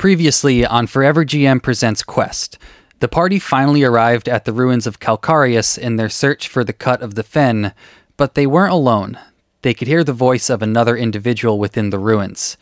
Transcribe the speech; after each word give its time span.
Previously 0.00 0.64
on 0.64 0.86
Forever 0.86 1.26
GM 1.26 1.62
Presents 1.62 2.02
Quest, 2.02 2.56
the 3.00 3.06
party 3.06 3.38
finally 3.38 3.84
arrived 3.84 4.30
at 4.30 4.46
the 4.46 4.52
ruins 4.54 4.86
of 4.86 4.98
Calcarius 4.98 5.76
in 5.76 5.96
their 5.96 6.08
search 6.08 6.48
for 6.48 6.64
the 6.64 6.72
cut 6.72 7.02
of 7.02 7.16
the 7.16 7.22
fen, 7.22 7.74
but 8.16 8.34
they 8.34 8.46
weren't 8.46 8.72
alone. 8.72 9.18
They 9.60 9.74
could 9.74 9.88
hear 9.88 10.02
the 10.02 10.14
voice 10.14 10.48
of 10.48 10.62
another 10.62 10.96
individual 10.96 11.58
within 11.58 11.90
the 11.90 11.98
ruins. 11.98 12.56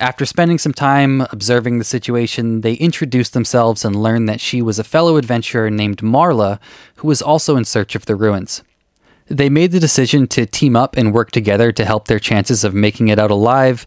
After 0.00 0.26
spending 0.26 0.58
some 0.58 0.72
time 0.72 1.20
observing 1.30 1.78
the 1.78 1.84
situation, 1.84 2.62
they 2.62 2.74
introduced 2.74 3.34
themselves 3.34 3.84
and 3.84 4.02
learned 4.02 4.28
that 4.28 4.40
she 4.40 4.60
was 4.60 4.80
a 4.80 4.82
fellow 4.82 5.16
adventurer 5.16 5.70
named 5.70 5.98
Marla, 5.98 6.58
who 6.96 7.06
was 7.06 7.22
also 7.22 7.54
in 7.54 7.64
search 7.64 7.94
of 7.94 8.06
the 8.06 8.16
ruins. 8.16 8.64
They 9.26 9.48
made 9.48 9.70
the 9.70 9.78
decision 9.78 10.26
to 10.26 10.44
team 10.44 10.74
up 10.74 10.96
and 10.96 11.14
work 11.14 11.30
together 11.30 11.70
to 11.70 11.84
help 11.84 12.08
their 12.08 12.18
chances 12.18 12.64
of 12.64 12.74
making 12.74 13.06
it 13.06 13.20
out 13.20 13.30
alive. 13.30 13.86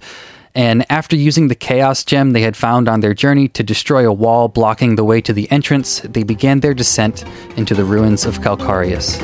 And 0.55 0.85
after 0.91 1.15
using 1.15 1.47
the 1.47 1.55
Chaos 1.55 2.03
Gem 2.03 2.31
they 2.31 2.41
had 2.41 2.55
found 2.55 2.87
on 2.87 2.99
their 2.99 3.15
journey 3.15 3.47
to 3.49 3.63
destroy 3.63 4.07
a 4.07 4.13
wall 4.13 4.47
blocking 4.47 4.95
the 4.95 5.03
way 5.03 5.19
to 5.21 5.33
the 5.33 5.51
entrance, 5.51 6.01
they 6.01 6.21
began 6.21 6.59
their 6.59 6.75
descent 6.75 7.23
into 7.57 7.73
the 7.73 7.83
ruins 7.83 8.25
of 8.25 8.39
Calcarius. 8.39 9.19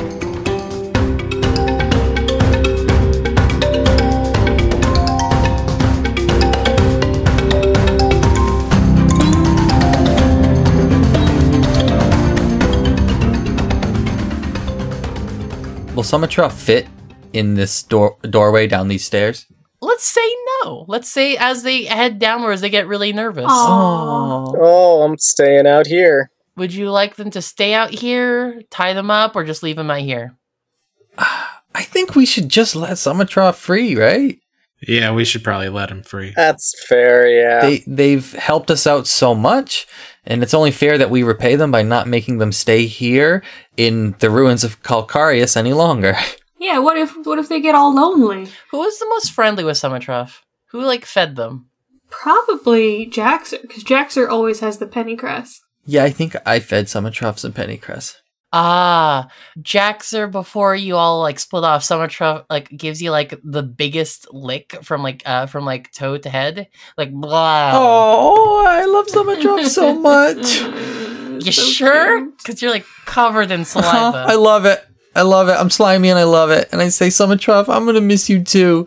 Will 15.94 16.02
Sumatra 16.02 16.50
fit 16.50 16.88
in 17.32 17.54
this 17.54 17.82
door- 17.82 18.16
doorway 18.22 18.66
down 18.66 18.88
these 18.88 19.04
stairs? 19.04 19.46
Let's 19.82 20.04
say 20.04 20.36
no. 20.62 20.84
Let's 20.88 21.08
say 21.08 21.36
as 21.36 21.62
they 21.62 21.84
head 21.84 22.18
downwards, 22.18 22.60
they 22.60 22.70
get 22.70 22.86
really 22.86 23.12
nervous. 23.12 23.46
Oh. 23.48 24.54
Oh, 24.60 25.02
I'm 25.02 25.16
staying 25.18 25.66
out 25.66 25.86
here. 25.86 26.30
Would 26.56 26.74
you 26.74 26.90
like 26.90 27.16
them 27.16 27.30
to 27.30 27.40
stay 27.40 27.72
out 27.72 27.90
here, 27.90 28.62
tie 28.70 28.92
them 28.92 29.10
up, 29.10 29.34
or 29.34 29.44
just 29.44 29.62
leave 29.62 29.76
them 29.76 29.90
out 29.90 30.00
here? 30.00 30.36
I 31.18 31.82
think 31.82 32.14
we 32.14 32.26
should 32.26 32.48
just 32.48 32.76
let 32.76 32.98
Sumatra 32.98 33.52
free, 33.52 33.96
right? 33.96 34.38
Yeah, 34.86 35.12
we 35.12 35.24
should 35.24 35.44
probably 35.44 35.68
let 35.68 35.90
him 35.90 36.02
free. 36.02 36.32
That's 36.34 36.74
fair, 36.86 37.28
yeah. 37.28 37.60
They 37.60 37.84
they've 37.86 38.32
helped 38.32 38.70
us 38.70 38.86
out 38.86 39.06
so 39.06 39.34
much, 39.34 39.86
and 40.24 40.42
it's 40.42 40.54
only 40.54 40.70
fair 40.70 40.96
that 40.98 41.10
we 41.10 41.22
repay 41.22 41.56
them 41.56 41.70
by 41.70 41.82
not 41.82 42.08
making 42.08 42.38
them 42.38 42.50
stay 42.50 42.86
here 42.86 43.42
in 43.76 44.14
the 44.20 44.30
ruins 44.30 44.64
of 44.64 44.82
Calcarius 44.82 45.56
any 45.56 45.72
longer. 45.72 46.16
Yeah, 46.60 46.78
what 46.78 46.98
if 46.98 47.16
what 47.24 47.38
if 47.38 47.48
they 47.48 47.60
get 47.60 47.74
all 47.74 47.94
lonely? 47.94 48.48
Who 48.70 48.78
was 48.78 48.98
the 48.98 49.06
most 49.08 49.32
friendly 49.32 49.64
with 49.64 49.78
Summertruff? 49.78 50.40
Who 50.66 50.82
like 50.82 51.06
fed 51.06 51.34
them? 51.34 51.70
Probably 52.10 53.08
Jaxer, 53.08 53.62
because 53.62 53.82
Jaxer 53.82 54.28
always 54.28 54.60
has 54.60 54.78
the 54.78 54.86
pennycress. 54.86 55.60
Yeah, 55.86 56.04
I 56.04 56.10
think 56.10 56.36
I 56.44 56.60
fed 56.60 56.86
Summertruff 56.86 57.38
some 57.38 57.54
pennycress. 57.54 58.16
Ah, 58.52 59.30
Jaxer 59.60 60.30
before 60.30 60.74
you 60.74 60.96
all 60.96 61.20
like 61.20 61.38
split 61.38 61.64
off. 61.64 61.82
Summertruff 61.82 62.44
like 62.50 62.68
gives 62.68 63.00
you 63.00 63.10
like 63.10 63.40
the 63.42 63.62
biggest 63.62 64.26
lick 64.30 64.76
from 64.82 65.02
like 65.02 65.22
uh 65.24 65.46
from 65.46 65.64
like 65.64 65.90
toe 65.92 66.18
to 66.18 66.28
head, 66.28 66.68
like 66.98 67.10
blah. 67.10 67.70
Oh, 67.72 68.66
I 68.68 68.84
love 68.84 69.06
Summertruff 69.08 69.66
so 69.66 69.94
much. 69.94 70.62
You 71.42 71.52
so 71.52 71.62
sure? 71.62 72.26
Because 72.32 72.60
you're 72.60 72.70
like 72.70 72.84
covered 73.06 73.50
in 73.50 73.64
saliva. 73.64 74.18
I 74.28 74.34
love 74.34 74.66
it. 74.66 74.84
I 75.14 75.22
love 75.22 75.48
it. 75.48 75.52
I'm 75.52 75.70
slimy 75.70 76.08
and 76.08 76.18
I 76.18 76.24
love 76.24 76.50
it. 76.50 76.68
And 76.72 76.80
I 76.80 76.88
say, 76.88 77.08
Summertruff, 77.08 77.68
I'm 77.68 77.86
gonna 77.86 78.00
miss 78.00 78.28
you 78.30 78.42
too. 78.42 78.86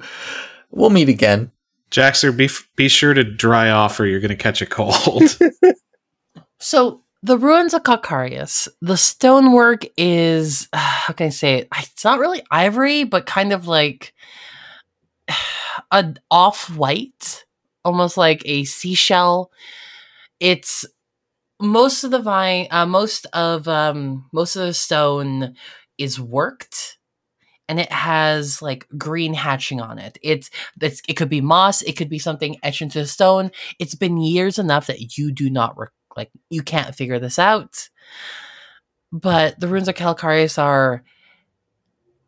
We'll 0.71 0.89
meet 0.89 1.09
again. 1.09 1.51
Jaxer, 1.91 2.35
be 2.35 2.45
f- 2.45 2.67
be 2.75 2.89
sure 2.89 3.13
to 3.13 3.23
dry 3.23 3.69
off, 3.69 3.99
or 3.99 4.07
you're 4.07 4.19
going 4.19 4.29
to 4.29 4.35
catch 4.35 4.63
a 4.63 4.65
cold. 4.65 5.37
So 6.63 7.01
the 7.21 7.37
ruins 7.37 7.73
of 7.73 7.83
Calcarius, 7.83 8.69
the 8.81 8.95
stonework 8.95 9.83
is 9.97 10.69
how 10.73 11.13
can 11.13 11.27
I 11.27 11.29
say 11.29 11.55
it? 11.55 11.67
It's 11.77 12.05
not 12.05 12.19
really 12.19 12.41
ivory, 12.49 13.03
but 13.03 13.25
kind 13.25 13.51
of 13.51 13.67
like 13.67 14.13
a 15.91 16.15
off 16.31 16.73
white, 16.73 17.43
almost 17.83 18.15
like 18.15 18.41
a 18.45 18.63
seashell. 18.63 19.51
It's 20.39 20.85
most 21.59 22.05
of 22.05 22.11
the 22.11 22.19
vine, 22.19 22.67
uh, 22.71 22.85
most 22.85 23.25
of 23.33 23.67
um, 23.67 24.29
most 24.31 24.55
of 24.55 24.65
the 24.65 24.73
stone 24.73 25.55
is 25.97 26.19
worked. 26.19 26.97
And 27.69 27.79
it 27.79 27.91
has 27.91 28.61
like 28.61 28.87
green 28.97 29.33
hatching 29.33 29.79
on 29.79 29.97
it. 29.97 30.17
It's, 30.21 30.49
it's 30.81 31.01
it 31.07 31.13
could 31.13 31.29
be 31.29 31.41
moss, 31.41 31.81
it 31.81 31.93
could 31.93 32.09
be 32.09 32.19
something 32.19 32.57
etched 32.61 32.81
into 32.81 32.99
the 32.99 33.07
stone. 33.07 33.51
It's 33.79 33.95
been 33.95 34.17
years 34.17 34.59
enough 34.59 34.87
that 34.87 35.17
you 35.17 35.31
do 35.31 35.49
not 35.49 35.77
rec- 35.77 35.91
like 36.17 36.29
you 36.49 36.61
can't 36.61 36.93
figure 36.93 37.19
this 37.19 37.39
out. 37.39 37.89
But 39.11 39.59
the 39.59 39.67
ruins 39.67 39.87
of 39.87 39.95
Calcarius 39.95 40.61
are 40.61 41.03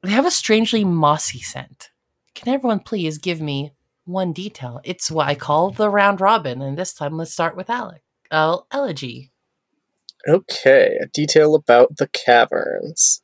they 0.03 0.11
have 0.11 0.25
a 0.25 0.31
strangely 0.31 0.83
mossy 0.83 1.39
scent. 1.39 1.89
Can 2.35 2.53
everyone 2.53 2.79
please 2.79 3.17
give 3.17 3.41
me 3.41 3.71
one 4.05 4.33
detail? 4.33 4.79
It's 4.83 5.09
what 5.09 5.27
I 5.27 5.35
call 5.35 5.71
the 5.71 5.89
round 5.89 6.21
robin, 6.21 6.61
and 6.61 6.77
this 6.77 6.93
time 6.93 7.17
let's 7.17 7.33
start 7.33 7.57
with 7.57 7.69
Alec. 7.69 8.03
Uh, 8.29 8.57
Elegy. 8.71 9.31
Okay, 10.27 10.97
a 11.01 11.07
detail 11.07 11.55
about 11.55 11.97
the 11.97 12.07
caverns. 12.07 13.21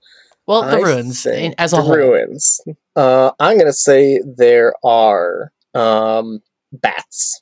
Well, 0.52 0.64
the 0.64 0.80
I 0.80 0.82
ruins 0.82 1.24
think 1.24 1.56
as 1.58 1.72
a 1.72 1.78
the 1.78 1.82
whole. 1.82 1.96
ruins. 1.96 2.60
Uh, 2.94 3.32
I'm 3.40 3.58
gonna 3.58 3.72
say 3.72 4.20
there 4.26 4.74
are 4.84 5.54
um, 5.74 6.42
bats. 6.74 7.42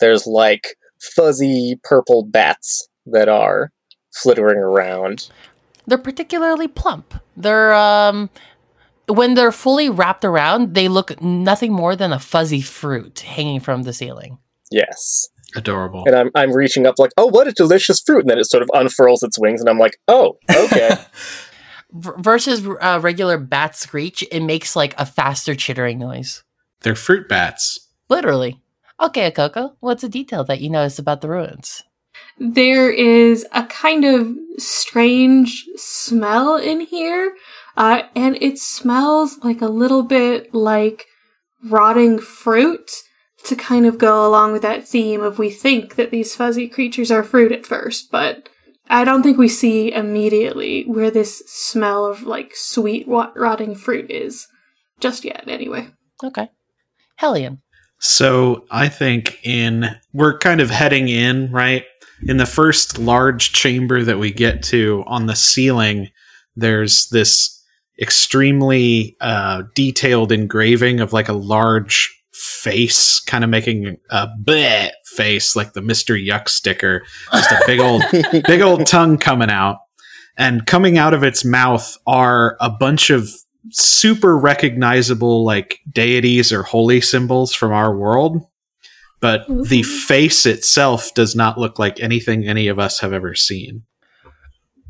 There's 0.00 0.26
like 0.26 0.76
fuzzy 1.00 1.78
purple 1.84 2.24
bats 2.24 2.88
that 3.06 3.28
are 3.28 3.70
flittering 4.12 4.58
around. 4.58 5.30
They're 5.86 5.98
particularly 5.98 6.66
plump. 6.66 7.14
They're 7.36 7.72
um 7.74 8.28
when 9.06 9.34
they're 9.34 9.52
fully 9.52 9.88
wrapped 9.88 10.24
around, 10.24 10.74
they 10.74 10.88
look 10.88 11.22
nothing 11.22 11.72
more 11.72 11.94
than 11.94 12.12
a 12.12 12.18
fuzzy 12.18 12.60
fruit 12.60 13.20
hanging 13.20 13.60
from 13.60 13.84
the 13.84 13.92
ceiling. 13.92 14.38
Yes, 14.72 15.28
Adorable. 15.54 16.02
and 16.06 16.16
I'm 16.16 16.30
I'm 16.34 16.52
reaching 16.52 16.88
up 16.88 16.98
like, 16.98 17.12
oh, 17.16 17.26
what 17.26 17.46
a 17.46 17.52
delicious 17.52 18.00
fruit, 18.00 18.22
and 18.22 18.30
then 18.30 18.38
it 18.40 18.50
sort 18.50 18.64
of 18.64 18.70
unfurls 18.74 19.22
its 19.22 19.38
wings, 19.38 19.60
and 19.60 19.70
I'm 19.70 19.78
like, 19.78 19.96
oh, 20.08 20.38
okay. 20.50 20.96
V- 21.92 22.10
versus 22.18 22.66
uh, 22.80 23.00
regular 23.02 23.38
bat 23.38 23.76
screech, 23.76 24.24
it 24.30 24.40
makes 24.40 24.76
like 24.76 24.94
a 24.98 25.06
faster 25.06 25.54
chittering 25.54 25.98
noise. 25.98 26.42
They're 26.82 26.94
fruit 26.94 27.28
bats. 27.28 27.88
Literally. 28.08 28.60
Okay, 29.00 29.30
Coco, 29.30 29.76
what's 29.80 30.04
a 30.04 30.08
detail 30.08 30.44
that 30.44 30.60
you 30.60 30.70
noticed 30.70 30.98
about 30.98 31.20
the 31.20 31.28
ruins? 31.28 31.82
There 32.38 32.90
is 32.90 33.46
a 33.52 33.64
kind 33.64 34.04
of 34.04 34.36
strange 34.58 35.66
smell 35.76 36.56
in 36.56 36.80
here, 36.80 37.34
uh, 37.76 38.02
and 38.14 38.36
it 38.40 38.58
smells 38.58 39.38
like 39.42 39.60
a 39.60 39.68
little 39.68 40.02
bit 40.02 40.52
like 40.52 41.06
rotting 41.64 42.18
fruit 42.18 42.90
to 43.44 43.56
kind 43.56 43.86
of 43.86 43.98
go 43.98 44.26
along 44.26 44.52
with 44.52 44.62
that 44.62 44.86
theme 44.86 45.22
of 45.22 45.38
we 45.38 45.50
think 45.50 45.94
that 45.94 46.10
these 46.10 46.34
fuzzy 46.34 46.68
creatures 46.68 47.10
are 47.10 47.22
fruit 47.22 47.52
at 47.52 47.66
first, 47.66 48.10
but 48.10 48.48
I 48.88 49.04
don't 49.04 49.22
think 49.22 49.38
we 49.38 49.48
see 49.48 49.92
immediately 49.92 50.84
where 50.84 51.10
this 51.10 51.42
smell 51.46 52.06
of 52.06 52.22
like 52.22 52.52
sweet 52.54 53.06
wa- 53.06 53.32
rotting 53.36 53.74
fruit 53.74 54.10
is 54.10 54.46
just 55.00 55.24
yet, 55.24 55.44
anyway. 55.46 55.88
Okay. 56.24 56.48
Hellion. 57.16 57.60
So 58.00 58.64
I 58.70 58.88
think 58.88 59.38
in 59.42 59.96
we're 60.12 60.38
kind 60.38 60.60
of 60.60 60.70
heading 60.70 61.08
in, 61.08 61.50
right? 61.50 61.84
In 62.26 62.36
the 62.36 62.46
first 62.46 62.98
large 62.98 63.52
chamber 63.52 64.02
that 64.02 64.18
we 64.18 64.32
get 64.32 64.62
to 64.64 65.04
on 65.06 65.26
the 65.26 65.36
ceiling, 65.36 66.08
there's 66.56 67.08
this 67.08 67.54
extremely 68.00 69.16
uh, 69.20 69.64
detailed 69.74 70.32
engraving 70.32 71.00
of 71.00 71.12
like 71.12 71.28
a 71.28 71.32
large 71.32 72.17
face, 72.38 73.20
kind 73.20 73.44
of 73.44 73.50
making 73.50 73.96
a 74.10 74.28
bleh 74.42 74.90
face, 75.04 75.56
like 75.56 75.72
the 75.72 75.82
Mister 75.82 76.14
Yuck 76.14 76.48
sticker, 76.48 77.04
just 77.32 77.50
a 77.50 77.62
big 77.66 77.80
old 77.80 78.02
big 78.46 78.60
old 78.60 78.86
tongue 78.86 79.18
coming 79.18 79.50
out. 79.50 79.78
And 80.36 80.66
coming 80.66 80.98
out 80.98 81.14
of 81.14 81.24
its 81.24 81.44
mouth 81.44 81.96
are 82.06 82.56
a 82.60 82.70
bunch 82.70 83.10
of 83.10 83.28
super 83.70 84.38
recognizable 84.38 85.44
like 85.44 85.80
deities 85.92 86.52
or 86.52 86.62
holy 86.62 87.00
symbols 87.00 87.52
from 87.52 87.72
our 87.72 87.96
world. 87.96 88.46
But 89.20 89.46
the 89.48 89.82
face 89.82 90.46
itself 90.46 91.12
does 91.14 91.34
not 91.34 91.58
look 91.58 91.78
like 91.78 91.98
anything 91.98 92.46
any 92.46 92.68
of 92.68 92.78
us 92.78 93.00
have 93.00 93.12
ever 93.12 93.34
seen. 93.34 93.82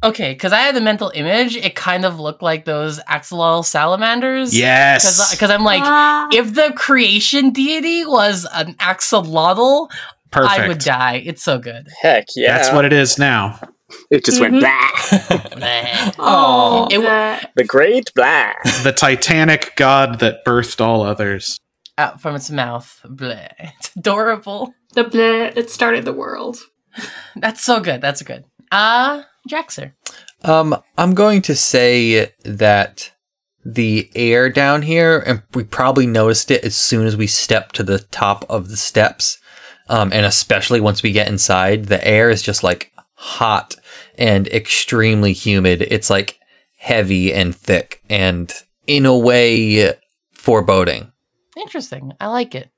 Okay, 0.03 0.33
because 0.33 0.53
I 0.53 0.61
had 0.61 0.77
the 0.77 0.81
mental 0.81 1.11
image, 1.15 1.56
it 1.56 1.75
kind 1.75 2.05
of 2.05 2.21
looked 2.21 2.41
like 2.43 2.65
those 2.65 3.00
axolotl 3.00 3.65
salamanders. 3.65 4.56
Yes. 4.56 5.33
Because 5.33 5.50
I'm 5.50 5.65
like, 5.65 5.83
Ah. 5.85 6.29
if 6.33 6.55
the 6.55 6.73
creation 6.77 7.50
deity 7.50 8.05
was 8.05 8.47
an 8.55 8.75
axolotl, 8.75 9.91
Perfect. 10.31 10.61
I 10.61 10.69
would 10.69 10.79
die. 10.79 11.23
It's 11.25 11.43
so 11.43 11.59
good. 11.59 11.89
Heck 12.00 12.27
yeah, 12.37 12.56
That's 12.56 12.73
what 12.73 12.85
it 12.85 12.93
is 12.93 13.19
now. 13.19 13.59
it 14.11 14.25
just 14.25 14.39
Mhm. 14.39 14.41
went 14.41 14.61
blah. 14.61 14.71
Bleh. 15.56 16.15
Oh, 16.19 16.87
It 16.91 16.99
w- 17.03 17.49
the 17.56 17.65
great 17.65 18.12
blah. 18.15 18.53
The 18.85 18.93
Titanic 18.93 19.73
god 19.77 20.21
that 20.21 20.45
birthed 20.45 20.81
all 20.81 21.03
others. 21.03 21.59
out 21.97 22.21
from 22.21 22.37
its 22.37 22.50
mouth. 22.50 23.00
Bleh. 23.05 23.49
It's 23.81 23.91
adorable. 23.97 24.73
The 24.95 25.03
bleh 25.05 25.53
that 25.55 25.71
started 25.71 26.05
the 26.05 26.12
world. 26.12 26.59
That's 27.35 27.65
so 27.65 27.81
good. 27.81 28.00
That's 28.00 28.23
good. 28.23 28.45
Uh 28.71 29.23
Jaxer. 29.49 29.93
Um, 30.45 30.77
I'm 30.97 31.15
going 31.15 31.43
to 31.43 31.56
say 31.56 32.33
that 32.45 33.12
the 33.65 34.11
air 34.15 34.50
down 34.50 34.83
here, 34.83 35.19
and 35.27 35.43
we 35.55 35.65
probably 35.65 36.06
noticed 36.06 36.50
it 36.50 36.65
as 36.65 36.77
soon 36.77 37.06
as 37.06 37.17
we 37.17 37.27
stepped 37.27 37.75
to 37.77 37.83
the 37.83 37.99
top 37.99 38.45
of 38.49 38.69
the 38.69 38.77
steps. 38.77 39.39
Um, 39.89 40.12
and 40.12 40.27
especially 40.27 40.81
once 40.81 41.03
we 41.03 41.12
get 41.12 41.29
inside, 41.29 41.87
the 41.87 42.06
air 42.06 42.31
is 42.31 42.43
just 42.43 42.62
like 42.62 42.93
hot 43.15 43.75
and 44.17 44.47
extremely 44.49 45.33
humid. 45.33 45.83
It's 45.83 46.11
like 46.11 46.39
heavy 46.79 47.33
and 47.33 47.55
thick 47.55 48.03
and 48.09 48.53
in 48.87 49.06
a 49.06 49.17
way 49.17 49.95
foreboding. 50.33 51.12
Interesting. 51.56 52.12
I 52.21 52.29
like 52.29 52.55
it. 52.55 52.71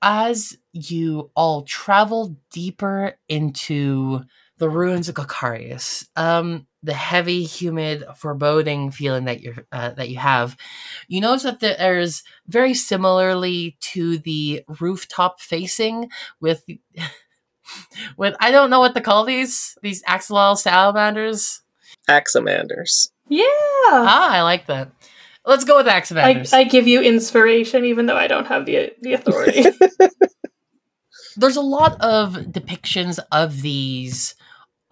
As 0.00 0.56
you 0.72 1.30
all 1.34 1.62
travel 1.62 2.36
deeper 2.50 3.14
into 3.28 4.22
the 4.64 4.70
ruins 4.70 5.10
of 5.10 5.14
Calcarius, 5.14 6.08
um, 6.16 6.66
the 6.82 6.94
heavy, 6.94 7.44
humid, 7.44 8.02
foreboding 8.16 8.90
feeling 8.90 9.26
that 9.26 9.42
you're 9.42 9.66
uh, 9.70 9.90
that 9.90 10.08
you 10.08 10.16
have, 10.16 10.56
you 11.06 11.20
notice 11.20 11.42
that 11.42 11.60
there's 11.60 12.22
very 12.46 12.72
similarly 12.72 13.76
to 13.92 14.16
the 14.16 14.62
rooftop 14.80 15.38
facing 15.38 16.08
with 16.40 16.64
with 18.16 18.34
I 18.40 18.50
don't 18.52 18.70
know 18.70 18.80
what 18.80 18.94
to 18.94 19.02
call 19.02 19.26
these 19.26 19.76
these 19.82 20.02
axolotl 20.04 20.56
salamanders. 20.56 21.60
Axamanders. 22.08 23.10
Yeah. 23.28 23.44
Ah, 23.84 24.30
I 24.30 24.40
like 24.40 24.64
that. 24.68 24.92
Let's 25.44 25.64
go 25.64 25.76
with 25.76 25.88
I, 25.88 26.00
axamanders. 26.00 26.54
I 26.54 26.64
give 26.64 26.88
you 26.88 27.02
inspiration 27.02 27.84
even 27.84 28.06
though 28.06 28.16
I 28.16 28.28
don't 28.28 28.46
have 28.46 28.64
the 28.64 28.94
the 29.02 29.12
authority. 29.12 29.66
there's 31.36 31.56
a 31.56 31.60
lot 31.60 32.00
of 32.00 32.32
depictions 32.48 33.18
of 33.30 33.60
these 33.60 34.34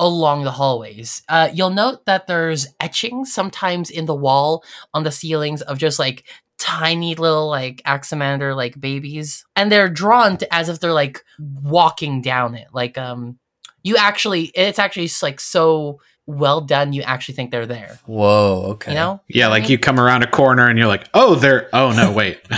along 0.03 0.43
the 0.43 0.51
hallways. 0.51 1.23
Uh, 1.29 1.49
you'll 1.53 1.71
note 1.71 2.05
that 2.07 2.27
there's 2.27 2.67
etchings 2.81 3.33
sometimes 3.33 3.89
in 3.89 4.07
the 4.07 4.15
wall 4.15 4.65
on 4.93 5.05
the 5.05 5.13
ceilings 5.13 5.63
of 5.63 5.79
just 5.79 5.99
like 5.99 6.25
tiny 6.59 7.15
little 7.15 7.49
like 7.49 7.83
axamander 7.87 8.55
like 8.55 8.81
babies 8.81 9.45
and 9.57 9.71
they're 9.71 9.89
drawn 9.89 10.37
to 10.37 10.55
as 10.55 10.69
if 10.69 10.79
they're 10.79 10.93
like 10.93 11.25
walking 11.41 12.23
down 12.23 12.55
it 12.55 12.69
like 12.73 12.97
um 12.97 13.37
you 13.83 13.97
actually 13.97 14.53
it's 14.55 14.79
actually 14.79 15.11
like 15.23 15.41
so 15.41 15.99
well 16.27 16.61
done 16.61 16.93
you 16.93 17.03
actually 17.03 17.35
think 17.35 17.51
they're 17.51 17.67
there 17.67 17.99
Whoa, 18.07 18.63
okay. 18.73 18.93
you 18.93 18.97
know 18.97 19.21
Yeah, 19.29 19.49
like 19.49 19.69
you 19.69 19.79
come 19.79 19.99
around 19.99 20.23
a 20.23 20.31
corner 20.31 20.69
and 20.69 20.79
you're 20.79 20.89
like, 20.89 21.09
oh, 21.15 21.35
they're 21.35 21.69
Oh 21.73 21.93
no, 21.93 22.13
wait. 22.13 22.41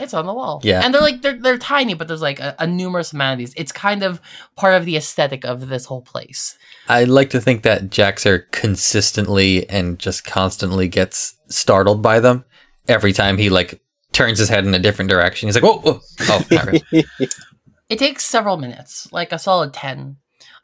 It's 0.00 0.14
on 0.14 0.26
the 0.26 0.34
wall. 0.34 0.60
Yeah. 0.64 0.80
And 0.84 0.92
they're 0.92 1.00
like 1.00 1.22
they're 1.22 1.38
they're 1.38 1.58
tiny, 1.58 1.94
but 1.94 2.08
there's 2.08 2.22
like 2.22 2.40
a, 2.40 2.54
a 2.58 2.66
numerous 2.66 3.12
amount 3.12 3.34
of 3.34 3.38
these. 3.38 3.54
It's 3.56 3.72
kind 3.72 4.02
of 4.02 4.20
part 4.56 4.74
of 4.74 4.84
the 4.84 4.96
aesthetic 4.96 5.44
of 5.44 5.68
this 5.68 5.84
whole 5.84 6.02
place. 6.02 6.56
I'd 6.88 7.08
like 7.08 7.30
to 7.30 7.40
think 7.40 7.62
that 7.62 7.90
Jaxer 7.90 8.50
consistently 8.50 9.68
and 9.70 9.98
just 9.98 10.24
constantly 10.24 10.88
gets 10.88 11.34
startled 11.48 12.02
by 12.02 12.18
them 12.20 12.44
every 12.88 13.12
time 13.12 13.38
he 13.38 13.50
like 13.50 13.80
turns 14.12 14.38
his 14.38 14.48
head 14.48 14.66
in 14.66 14.74
a 14.74 14.78
different 14.78 15.10
direction. 15.10 15.46
He's 15.48 15.54
like, 15.54 15.64
whoa, 15.64 15.78
whoa. 15.78 16.00
oh, 16.22 16.44
not 16.50 16.66
really. 16.66 16.82
It 17.88 17.98
takes 17.98 18.24
several 18.24 18.56
minutes, 18.56 19.12
like 19.12 19.32
a 19.32 19.38
solid 19.38 19.74
ten. 19.74 20.16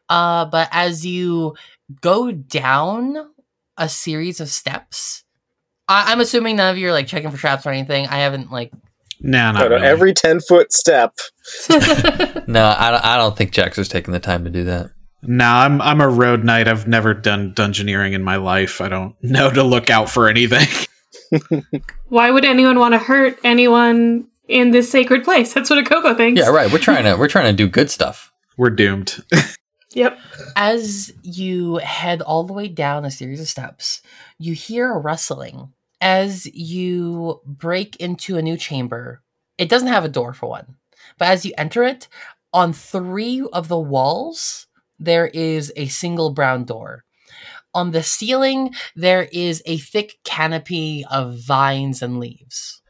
Uh, 0.09 0.47
but 0.47 0.69
as 0.73 1.05
you 1.05 1.57
go 2.00 2.31
down 2.32 3.17
a 3.76 3.88
series 3.88 4.40
of 4.40 4.49
steps, 4.49 5.25
I- 5.88 6.12
I'm 6.12 6.20
assuming 6.20 6.56
none 6.56 6.70
of 6.70 6.79
you 6.79 6.88
are 6.88 6.93
like 6.93 7.06
checking 7.06 7.31
for 7.31 7.37
traps 7.38 7.67
or 7.67 7.70
anything. 7.70 8.06
I 8.06 8.19
haven't 8.19 8.50
like 8.50 8.73
No, 9.20 9.52
not 9.52 9.61
no, 9.61 9.69
really. 9.76 9.87
every 9.87 10.14
10 10.14 10.40
foot 10.40 10.73
step. 10.73 11.14
no, 11.70 11.76
I 12.79 12.90
don't, 12.90 13.05
I 13.05 13.17
don't 13.17 13.37
think 13.37 13.52
Jaxer's 13.52 13.88
taking 13.88 14.12
the 14.12 14.20
time 14.20 14.44
to 14.44 14.50
do 14.50 14.64
that. 14.64 14.90
No, 15.23 15.46
I'm 15.46 15.81
I'm 15.82 16.00
a 16.00 16.08
road 16.08 16.44
knight. 16.44 16.69
I've 16.69 16.87
never 16.87 17.12
done 17.12 17.52
dungeoneering 17.52 18.12
in 18.12 18.23
my 18.23 18.37
life. 18.37 18.81
I 18.81 18.88
don't 18.88 19.17
know 19.23 19.50
to 19.50 19.64
look 19.64 19.90
out 19.90 20.08
for 20.08 20.29
anything. 20.29 20.69
Why 22.08 22.31
would 22.31 22.44
anyone 22.44 22.79
want 22.79 22.93
to 22.94 22.99
hurt 22.99 23.37
anyone 23.43 24.29
in 24.46 24.70
this 24.70 24.88
sacred 24.90 25.25
place? 25.25 25.52
That's 25.52 25.70
what 25.70 25.85
Akoko 25.85 26.17
thinks. 26.17 26.40
Yeah, 26.40 26.50
right. 26.50 26.73
We're 26.73 26.79
trying 26.79 27.02
to 27.05 27.17
we're 27.17 27.29
trying 27.29 27.50
to 27.50 27.56
do 27.56 27.69
good 27.69 27.90
stuff. 27.90 28.32
We're 28.56 28.70
doomed. 28.70 29.17
Yep. 29.94 30.19
as 30.55 31.12
you 31.23 31.76
head 31.76 32.20
all 32.20 32.44
the 32.44 32.52
way 32.52 32.69
down 32.69 33.05
a 33.05 33.11
series 33.11 33.40
of 33.40 33.49
steps, 33.49 34.02
you 34.38 34.52
hear 34.52 34.93
a 34.93 34.99
rustling 34.99 35.73
as 36.00 36.46
you 36.46 37.40
break 37.44 37.96
into 37.96 38.37
a 38.37 38.43
new 38.43 38.56
chamber. 38.56 39.23
It 39.56 39.69
doesn't 39.69 39.88
have 39.88 40.05
a 40.05 40.08
door 40.08 40.35
for 40.35 40.49
one, 40.49 40.76
but 41.19 41.29
as 41.29 41.44
you 41.44 41.52
enter 41.56 41.82
it, 41.82 42.08
on 42.52 42.73
three 42.73 43.46
of 43.52 43.69
the 43.69 43.79
walls, 43.79 44.67
there 44.99 45.26
is 45.26 45.73
a 45.76 45.88
single 45.88 46.31
brown 46.31 46.64
door. 46.64 47.05
On 47.75 47.90
the 47.90 48.02
ceiling, 48.02 48.75
there 48.96 49.29
is 49.32 49.62
a 49.67 49.79
thick 49.79 50.19
canopy 50.25 51.05
of 51.11 51.38
vines 51.38 52.02
and 52.02 52.19
leaves. 52.19 52.81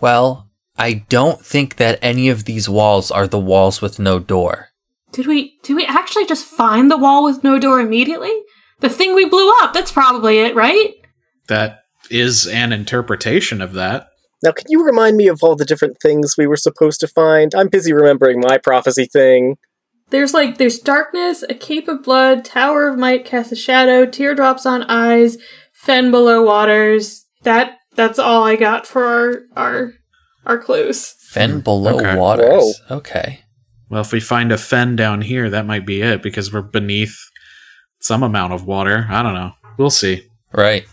Well, 0.00 0.48
I 0.76 1.04
don't 1.08 1.44
think 1.44 1.76
that 1.76 1.98
any 2.02 2.28
of 2.28 2.44
these 2.44 2.68
walls 2.68 3.10
are 3.10 3.26
the 3.26 3.38
walls 3.38 3.80
with 3.80 3.98
no 3.98 4.18
door. 4.18 4.67
Did 5.12 5.26
we 5.26 5.58
did 5.62 5.74
we 5.74 5.84
actually 5.86 6.26
just 6.26 6.44
find 6.46 6.90
the 6.90 6.98
wall 6.98 7.24
with 7.24 7.42
no 7.44 7.58
door 7.58 7.80
immediately? 7.80 8.32
The 8.80 8.88
thing 8.88 9.14
we 9.14 9.24
blew 9.28 9.50
up, 9.60 9.72
that's 9.72 9.90
probably 9.92 10.38
it, 10.38 10.54
right? 10.54 10.94
that 11.48 11.80
is 12.10 12.46
an 12.46 12.72
interpretation 12.72 13.60
of 13.62 13.72
that. 13.72 14.08
Now, 14.42 14.52
can 14.52 14.66
you 14.68 14.84
remind 14.84 15.16
me 15.16 15.28
of 15.28 15.42
all 15.42 15.56
the 15.56 15.64
different 15.64 15.96
things 16.00 16.36
we 16.36 16.46
were 16.46 16.56
supposed 16.56 17.00
to 17.00 17.08
find? 17.08 17.54
I'm 17.54 17.68
busy 17.68 17.92
remembering 17.92 18.38
my 18.40 18.58
prophecy 18.58 19.06
thing. 19.06 19.56
There's 20.10 20.32
like 20.34 20.58
there's 20.58 20.78
darkness, 20.78 21.42
a 21.48 21.54
cape 21.54 21.88
of 21.88 22.02
blood, 22.02 22.44
tower 22.44 22.88
of 22.88 22.98
might 22.98 23.24
casts 23.24 23.52
a 23.52 23.56
shadow, 23.56 24.06
teardrops 24.06 24.64
on 24.66 24.84
eyes, 24.84 25.38
fen 25.72 26.10
below 26.10 26.42
waters. 26.42 27.26
That 27.42 27.78
that's 27.94 28.18
all 28.18 28.44
I 28.44 28.56
got 28.56 28.86
for 28.86 29.04
our 29.04 29.34
our 29.56 29.92
our 30.46 30.58
clues. 30.58 31.14
Fen 31.30 31.60
below 31.60 31.98
Okay. 31.98 32.16
waters. 32.16 32.80
Okay. 32.90 33.40
Well, 33.90 34.00
if 34.00 34.12
we 34.12 34.20
find 34.20 34.52
a 34.52 34.58
fen 34.58 34.96
down 34.96 35.22
here, 35.22 35.50
that 35.50 35.66
might 35.66 35.86
be 35.86 36.02
it 36.02 36.22
because 36.22 36.52
we're 36.52 36.62
beneath 36.62 37.16
some 38.00 38.22
amount 38.22 38.52
of 38.52 38.66
water. 38.66 39.06
I 39.08 39.22
don't 39.22 39.34
know. 39.34 39.52
We'll 39.76 39.90
see. 39.90 40.28
Right. 40.52 40.86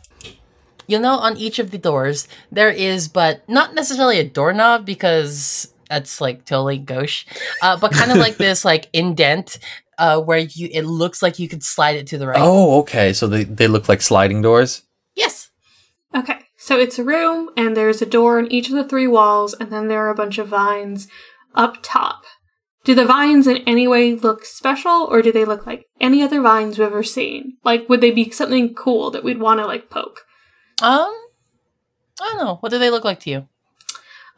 You'll 0.88 1.02
know 1.02 1.16
on 1.16 1.38
each 1.38 1.60
of 1.60 1.72
the 1.72 1.78
doors 1.78 2.28
there 2.52 2.70
is, 2.70 3.08
but 3.08 3.48
not 3.50 3.74
necessarily 3.74 4.20
a 4.20 4.24
doorknob 4.24 4.86
because 4.86 5.74
that's 5.90 6.22
like 6.22 6.46
totally 6.46 6.78
gauche, 6.78 7.26
uh, 7.62 7.78
but 7.78 7.92
kind 7.92 8.12
of 8.12 8.18
like 8.18 8.38
this 8.38 8.64
like 8.64 8.90
indent 8.94 9.58
uh, 9.98 10.22
where 10.22 10.38
you 10.38 10.70
it 10.72 10.84
looks 10.84 11.22
like 11.22 11.40
you 11.40 11.48
could 11.48 11.64
slide 11.64 11.96
it 11.96 12.08
to 12.08 12.18
the 12.18 12.28
right. 12.28 12.38
Oh, 12.40 12.80
okay. 12.80 13.14
So 13.14 13.28
they, 13.28 13.44
they 13.46 13.68
look 13.68 13.90
like 13.90 14.02
sliding 14.02 14.42
doors? 14.42 14.84
yes, 15.16 15.46
Okay, 16.16 16.40
so 16.56 16.80
it's 16.80 16.98
a 16.98 17.04
room, 17.04 17.50
and 17.58 17.76
there's 17.76 18.02
a 18.02 18.06
door 18.06 18.40
in 18.40 18.50
each 18.50 18.70
of 18.70 18.76
the 18.76 18.88
three 18.88 19.08
walls, 19.08 19.54
and 19.54 19.70
then 19.70 19.90
there 19.90 20.06
are 20.06 20.10
a 20.10 20.16
bunch 20.16 20.38
of 20.38 20.48
vines 20.48 21.10
up 21.54 21.80
top. 21.82 22.24
Do 22.86 22.96
the 22.96 23.06
vines 23.06 23.48
in 23.48 23.58
any 23.68 23.88
way 23.88 24.16
look 24.16 24.46
special, 24.46 25.08
or 25.12 25.22
do 25.22 25.32
they 25.32 25.44
look 25.44 25.66
like 25.66 25.86
any 26.00 26.22
other 26.24 26.42
vines 26.42 26.78
we've 26.80 26.88
ever 26.88 27.04
seen? 27.04 27.58
Like, 27.64 27.90
would 27.90 28.00
they 28.00 28.12
be 28.12 28.30
something 28.30 28.74
cool 28.74 29.12
that 29.12 29.24
we'd 29.24 29.40
want 29.40 29.60
to 29.60 29.66
like 29.66 29.90
poke? 29.90 30.22
um, 30.82 31.12
I 32.22 32.30
don't 32.30 32.38
know. 32.38 32.56
What 32.62 32.70
do 32.70 32.80
they 32.80 32.90
look 32.90 33.04
like 33.04 33.20
to 33.22 33.30
you? 33.30 33.48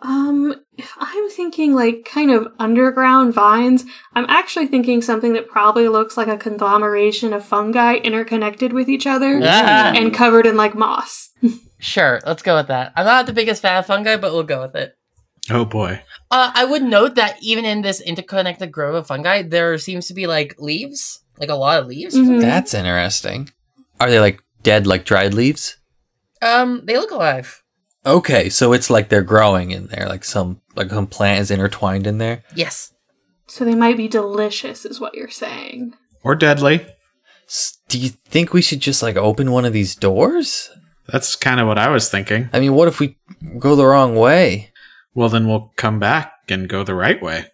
Um, 0.02 0.54
if 0.78 0.94
I'm 0.98 1.30
thinking 1.30 1.74
like 1.74 2.06
kind 2.06 2.30
of 2.32 2.48
underground 2.60 3.34
vines, 3.34 3.84
I'm 4.14 4.26
actually 4.30 4.68
thinking 4.68 5.02
something 5.02 5.34
that 5.34 5.48
probably 5.50 5.88
looks 5.90 6.16
like 6.18 6.28
a 6.28 6.38
conglomeration 6.38 7.34
of 7.34 7.44
fungi 7.44 7.96
interconnected 7.96 8.74
with 8.74 8.88
each 8.90 9.08
other 9.08 9.40
Ah. 9.44 9.92
and 9.96 10.14
covered 10.14 10.46
in 10.46 10.56
like 10.58 10.76
moss. 10.76 11.30
Sure, 11.80 12.20
let's 12.26 12.42
go 12.42 12.56
with 12.56 12.70
that. 12.70 12.92
I'm 12.96 13.06
not 13.06 13.28
the 13.28 13.34
biggest 13.34 13.62
fan 13.62 13.78
of 13.78 13.86
fungi, 13.86 14.18
but 14.18 14.34
we'll 14.34 14.42
go 14.42 14.62
with 14.64 14.76
it. 14.76 14.97
Oh 15.50 15.66
boy. 15.66 16.02
Uh, 16.30 16.52
I 16.54 16.66
would 16.66 16.84
note 16.84 17.16
that 17.16 17.38
even 17.42 17.64
in 17.66 17.82
this 17.82 18.02
interconnected 18.02 18.72
grove 18.72 18.96
of 18.96 19.08
fungi, 19.08 19.42
there 19.44 19.78
seems 19.78 20.08
to 20.08 20.14
be 20.14 20.28
like 20.28 20.56
leaves, 20.60 21.22
like 21.40 21.50
a 21.50 21.56
lot 21.56 21.80
of 21.80 21.88
leaves. 21.88 22.16
Mhm. 22.16 22.42
That's 22.42 22.74
interesting. 22.74 23.50
Are 24.00 24.10
they 24.10 24.20
like 24.20 24.42
dead, 24.64 24.86
like 24.88 25.06
dried 25.06 25.34
leaves? 25.34 25.78
Um, 26.42 26.82
they 26.86 26.98
look 26.98 27.12
alive. 27.12 27.64
Okay, 28.06 28.50
so 28.50 28.74
it's 28.74 28.90
like 28.90 29.10
they're 29.10 29.22
growing 29.24 29.72
in 29.72 29.88
there, 29.88 30.08
like 30.08 30.24
some 30.24 30.62
like 30.76 30.90
some 30.90 31.08
plant 31.08 31.42
is 31.42 31.52
intertwined 31.52 32.08
in 32.08 32.18
there. 32.20 32.44
Yes. 32.56 32.94
So 33.48 33.64
they 33.66 33.76
might 33.76 33.98
be 33.98 34.08
delicious, 34.08 34.86
is 34.86 35.00
what 35.00 35.16
you're 35.16 35.30
saying. 35.30 35.94
Or 36.24 36.36
deadly. 36.36 36.86
S- 37.48 37.78
Do 37.88 37.98
you 37.98 38.10
think 38.10 38.52
we 38.54 38.62
should 38.62 38.82
just 38.82 39.02
like 39.02 39.16
open 39.16 39.52
one 39.52 39.64
of 39.66 39.72
these 39.74 39.96
doors? 39.96 40.70
That's 41.08 41.36
kind 41.38 41.62
of 41.62 41.68
what 41.68 41.78
I 41.80 41.88
was 41.90 42.10
thinking. 42.10 42.50
I 42.52 42.60
mean, 42.60 42.74
what 42.74 42.90
if 42.90 43.00
we 43.00 43.18
go 43.58 43.76
the 43.78 43.86
wrong 43.86 44.16
way? 44.16 44.72
Well, 45.18 45.30
then 45.30 45.48
we'll 45.48 45.74
come 45.76 46.00
back 46.00 46.32
and 46.48 46.70
go 46.70 46.84
the 46.84 46.96
right 46.96 47.22
way. 47.22 47.46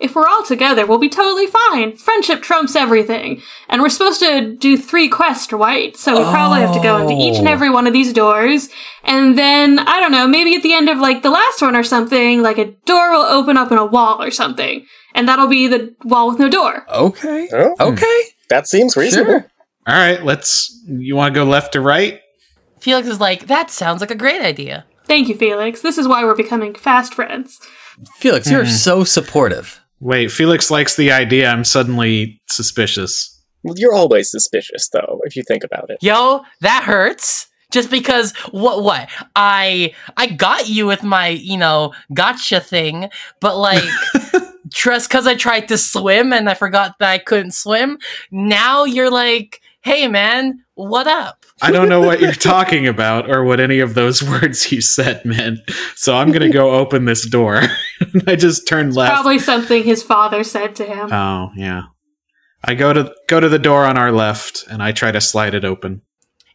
if 0.00 0.16
we're 0.16 0.26
all 0.26 0.42
together, 0.42 0.84
we'll 0.84 0.98
be 0.98 1.08
totally 1.08 1.46
fine. 1.46 1.94
Friendship 1.96 2.42
trumps 2.42 2.74
everything. 2.74 3.40
And 3.68 3.80
we're 3.80 3.88
supposed 3.88 4.18
to 4.18 4.56
do 4.56 4.76
three 4.76 5.08
quests, 5.08 5.52
right? 5.52 5.96
So 5.96 6.16
we 6.18 6.24
probably 6.24 6.60
have 6.60 6.74
to 6.74 6.80
go 6.82 6.96
into 6.98 7.14
each 7.14 7.38
and 7.38 7.46
Oh. 7.46 7.52
every 7.52 7.70
one 7.70 7.86
of 7.86 7.92
these 7.92 8.12
doors. 8.12 8.68
And 9.04 9.38
then, 9.38 9.78
I 9.78 10.00
don't 10.00 10.10
know, 10.10 10.26
maybe 10.26 10.56
at 10.56 10.64
the 10.64 10.72
end 10.74 10.88
of 10.88 10.98
like 10.98 11.22
the 11.22 11.30
last 11.30 11.62
one 11.62 11.76
or 11.76 11.84
something, 11.84 12.42
like 12.42 12.58
a 12.58 12.72
door 12.84 13.12
will 13.12 13.22
open 13.38 13.56
up 13.56 13.70
in 13.70 13.78
a 13.78 13.86
wall 13.86 14.20
or 14.20 14.32
something. 14.32 14.84
And 15.14 15.28
that'll 15.28 15.46
be 15.46 15.68
the 15.68 15.94
wall 16.02 16.30
with 16.30 16.40
no 16.40 16.48
door. 16.48 16.84
Okay. 16.92 17.48
Oh, 17.52 17.74
hmm. 17.78 17.82
Okay. 17.92 18.22
that 18.48 18.66
seems 18.66 18.96
reasonable. 18.96 19.30
Sure. 19.32 19.46
All 19.86 19.94
right, 19.94 20.24
let's. 20.24 20.82
You 20.88 21.14
want 21.14 21.32
to 21.32 21.38
go 21.40 21.44
left 21.44 21.74
to 21.74 21.80
right? 21.80 22.18
Felix 22.80 23.06
is 23.06 23.20
like, 23.20 23.46
that 23.46 23.70
sounds 23.70 24.00
like 24.00 24.10
a 24.10 24.16
great 24.16 24.40
idea. 24.42 24.84
Thank 25.06 25.28
you, 25.28 25.34
Felix. 25.34 25.82
This 25.82 25.98
is 25.98 26.08
why 26.08 26.24
we're 26.24 26.34
becoming 26.34 26.74
fast 26.74 27.14
friends. 27.14 27.60
Felix, 28.16 28.50
you're 28.50 28.62
mm-hmm. 28.62 28.70
so 28.70 29.04
supportive. 29.04 29.80
Wait, 30.00 30.30
Felix 30.30 30.70
likes 30.70 30.96
the 30.96 31.12
idea. 31.12 31.48
I'm 31.48 31.64
suddenly 31.64 32.40
suspicious. 32.48 33.28
Well, 33.62 33.74
You're 33.76 33.94
always 33.94 34.30
suspicious, 34.30 34.88
though, 34.88 35.20
if 35.24 35.36
you 35.36 35.44
think 35.46 35.62
about 35.62 35.90
it. 35.90 35.98
Yo, 36.00 36.42
that 36.60 36.84
hurts. 36.84 37.48
Just 37.70 37.90
because 37.90 38.36
what 38.50 38.82
what 38.82 39.08
I 39.34 39.94
I 40.18 40.26
got 40.26 40.68
you 40.68 40.86
with 40.86 41.02
my 41.02 41.28
you 41.28 41.56
know 41.56 41.94
gotcha 42.12 42.60
thing, 42.60 43.08
but 43.40 43.56
like 43.56 43.82
just 44.68 45.08
because 45.08 45.26
I 45.26 45.36
tried 45.36 45.68
to 45.68 45.78
swim 45.78 46.34
and 46.34 46.50
I 46.50 46.54
forgot 46.54 46.98
that 46.98 47.10
I 47.10 47.16
couldn't 47.16 47.52
swim. 47.52 47.98
Now 48.30 48.84
you're 48.84 49.10
like, 49.10 49.62
hey 49.82 50.08
man, 50.08 50.64
what 50.74 51.06
up? 51.06 51.44
I 51.60 51.70
don't 51.70 51.88
know 51.88 52.00
what 52.00 52.20
you're 52.20 52.32
talking 52.32 52.86
about 52.86 53.30
or 53.30 53.44
what 53.44 53.60
any 53.60 53.80
of 53.80 53.94
those 53.94 54.22
words 54.28 54.72
you 54.72 54.80
said 54.80 55.24
meant. 55.24 55.60
So 55.94 56.16
I'm 56.16 56.28
going 56.28 56.42
to 56.42 56.48
go 56.48 56.70
open 56.78 57.04
this 57.04 57.28
door. 57.28 57.62
I 58.26 58.36
just 58.36 58.66
turned 58.66 58.94
left. 58.94 59.12
Probably 59.12 59.38
something 59.38 59.82
his 59.82 60.02
father 60.02 60.44
said 60.44 60.74
to 60.76 60.84
him. 60.84 61.12
Oh, 61.12 61.50
yeah. 61.56 61.82
I 62.64 62.74
go 62.74 62.92
to 62.92 63.12
go 63.28 63.40
to 63.40 63.48
the 63.48 63.58
door 63.58 63.84
on 63.84 63.98
our 63.98 64.12
left 64.12 64.64
and 64.70 64.82
I 64.82 64.92
try 64.92 65.10
to 65.10 65.20
slide 65.20 65.54
it 65.54 65.64
open. 65.64 66.02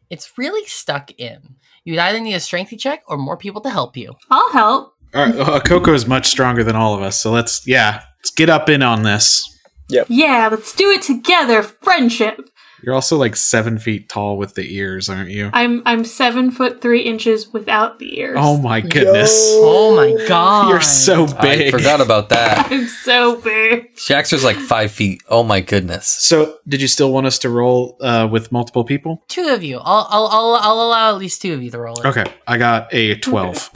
It's 0.10 0.38
really 0.38 0.66
stuck 0.66 1.12
in. 1.18 1.58
You'd 1.84 2.00
either 2.00 2.22
need 2.22 2.34
a 2.34 2.40
strength 2.40 2.78
check 2.78 3.04
or 3.08 3.18
more 3.18 3.36
people 3.36 3.60
to 3.62 3.70
help 3.70 3.98
you. 3.98 4.14
I'll 4.30 4.52
help. 4.52 4.94
All 5.14 5.26
right, 5.26 5.36
uh, 5.36 5.60
Coco 5.60 5.94
is 5.94 6.06
much 6.06 6.28
stronger 6.28 6.64
than 6.64 6.76
all 6.76 6.94
of 6.94 7.02
us, 7.02 7.20
so 7.20 7.32
let's 7.32 7.66
yeah, 7.68 8.04
let's 8.20 8.32
get 8.32 8.50
up 8.50 8.70
in 8.70 8.82
on 8.82 9.04
this. 9.04 9.44
Yep. 9.90 10.08
Yeah, 10.10 10.50
let's 10.52 10.74
do 10.74 10.90
it 10.92 11.02
together. 11.02 11.64
Friendship. 11.64 12.40
You're 12.84 12.94
also 12.94 13.18
like 13.18 13.36
seven 13.36 13.80
feet 13.80 14.08
tall 14.08 14.38
with 14.38 14.54
the 14.54 14.76
ears, 14.76 15.10
aren't 15.10 15.30
you? 15.32 15.50
I'm 15.54 15.82
I'm 15.86 16.06
seven 16.06 16.52
foot 16.52 16.82
three 16.82 17.02
inches 17.02 17.52
without 17.52 17.98
the 18.00 18.20
ears. 18.20 18.38
Oh 18.40 18.58
my 18.58 18.82
goodness, 18.82 19.32
Oh 19.36 19.96
my 19.96 20.26
god. 20.28 20.70
you're 20.70 20.82
so 20.82 21.26
big. 21.26 21.74
I 21.74 21.78
forgot 21.78 22.02
about 22.02 22.30
that. 22.30 22.68
I'm 22.72 22.86
so 22.88 23.42
big. 23.42 23.96
Jaxer's 23.96 24.44
like 24.44 24.58
five 24.58 24.92
feet. 24.92 25.22
Oh 25.28 25.42
my 25.44 25.60
goodness. 25.62 26.08
So, 26.08 26.58
did 26.68 26.82
you 26.82 26.88
still 26.88 27.12
want 27.12 27.26
us 27.26 27.40
to 27.40 27.50
roll 27.50 27.98
uh, 28.00 28.28
with 28.32 28.52
multiple 28.52 28.84
people? 28.84 29.24
Two 29.28 29.48
of 29.48 29.64
you. 29.64 29.78
I'll, 29.80 30.08
I'll 30.10 30.28
I'll 30.28 30.56
I'll 30.62 30.82
allow 30.88 31.10
at 31.10 31.18
least 31.18 31.42
two 31.42 31.54
of 31.54 31.64
you 31.64 31.72
to 31.72 31.80
roll 31.80 32.00
it. 32.00 32.06
Okay, 32.06 32.26
I 32.46 32.58
got 32.58 32.94
a 32.94 33.16
twelve. 33.20 33.70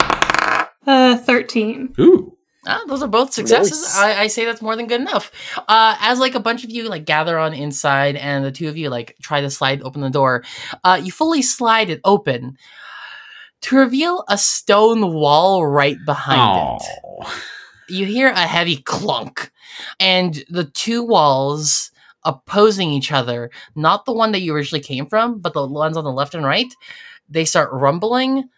Uh, 0.86 1.16
thirteen. 1.16 1.94
Ooh, 2.00 2.31
Ah, 2.64 2.82
those 2.86 3.02
are 3.02 3.08
both 3.08 3.32
successes. 3.32 3.82
Nice. 3.82 3.96
I, 3.98 4.20
I 4.22 4.26
say 4.28 4.44
that's 4.44 4.62
more 4.62 4.76
than 4.76 4.86
good 4.86 5.00
enough. 5.00 5.32
Uh, 5.68 5.96
as 6.00 6.20
like 6.20 6.34
a 6.34 6.40
bunch 6.40 6.62
of 6.62 6.70
you 6.70 6.88
like 6.88 7.04
gather 7.04 7.38
on 7.38 7.54
inside, 7.54 8.16
and 8.16 8.44
the 8.44 8.52
two 8.52 8.68
of 8.68 8.76
you 8.76 8.88
like 8.88 9.16
try 9.20 9.40
to 9.40 9.50
slide 9.50 9.82
open 9.82 10.00
the 10.00 10.10
door, 10.10 10.44
uh, 10.84 11.00
you 11.02 11.10
fully 11.10 11.42
slide 11.42 11.90
it 11.90 12.00
open 12.04 12.56
to 13.62 13.76
reveal 13.76 14.24
a 14.28 14.38
stone 14.38 15.12
wall 15.12 15.66
right 15.66 15.96
behind 16.06 16.80
it. 16.80 17.28
You 17.88 18.06
hear 18.06 18.28
a 18.28 18.46
heavy 18.46 18.76
clunk, 18.76 19.50
and 19.98 20.44
the 20.48 20.64
two 20.64 21.02
walls 21.04 21.90
opposing 22.24 22.90
each 22.90 23.10
other, 23.10 23.50
not 23.74 24.04
the 24.04 24.12
one 24.12 24.30
that 24.32 24.40
you 24.40 24.54
originally 24.54 24.82
came 24.82 25.06
from, 25.06 25.40
but 25.40 25.52
the 25.52 25.66
ones 25.66 25.96
on 25.96 26.04
the 26.04 26.12
left 26.12 26.34
and 26.36 26.44
right, 26.44 26.72
they 27.28 27.44
start 27.44 27.72
rumbling 27.72 28.48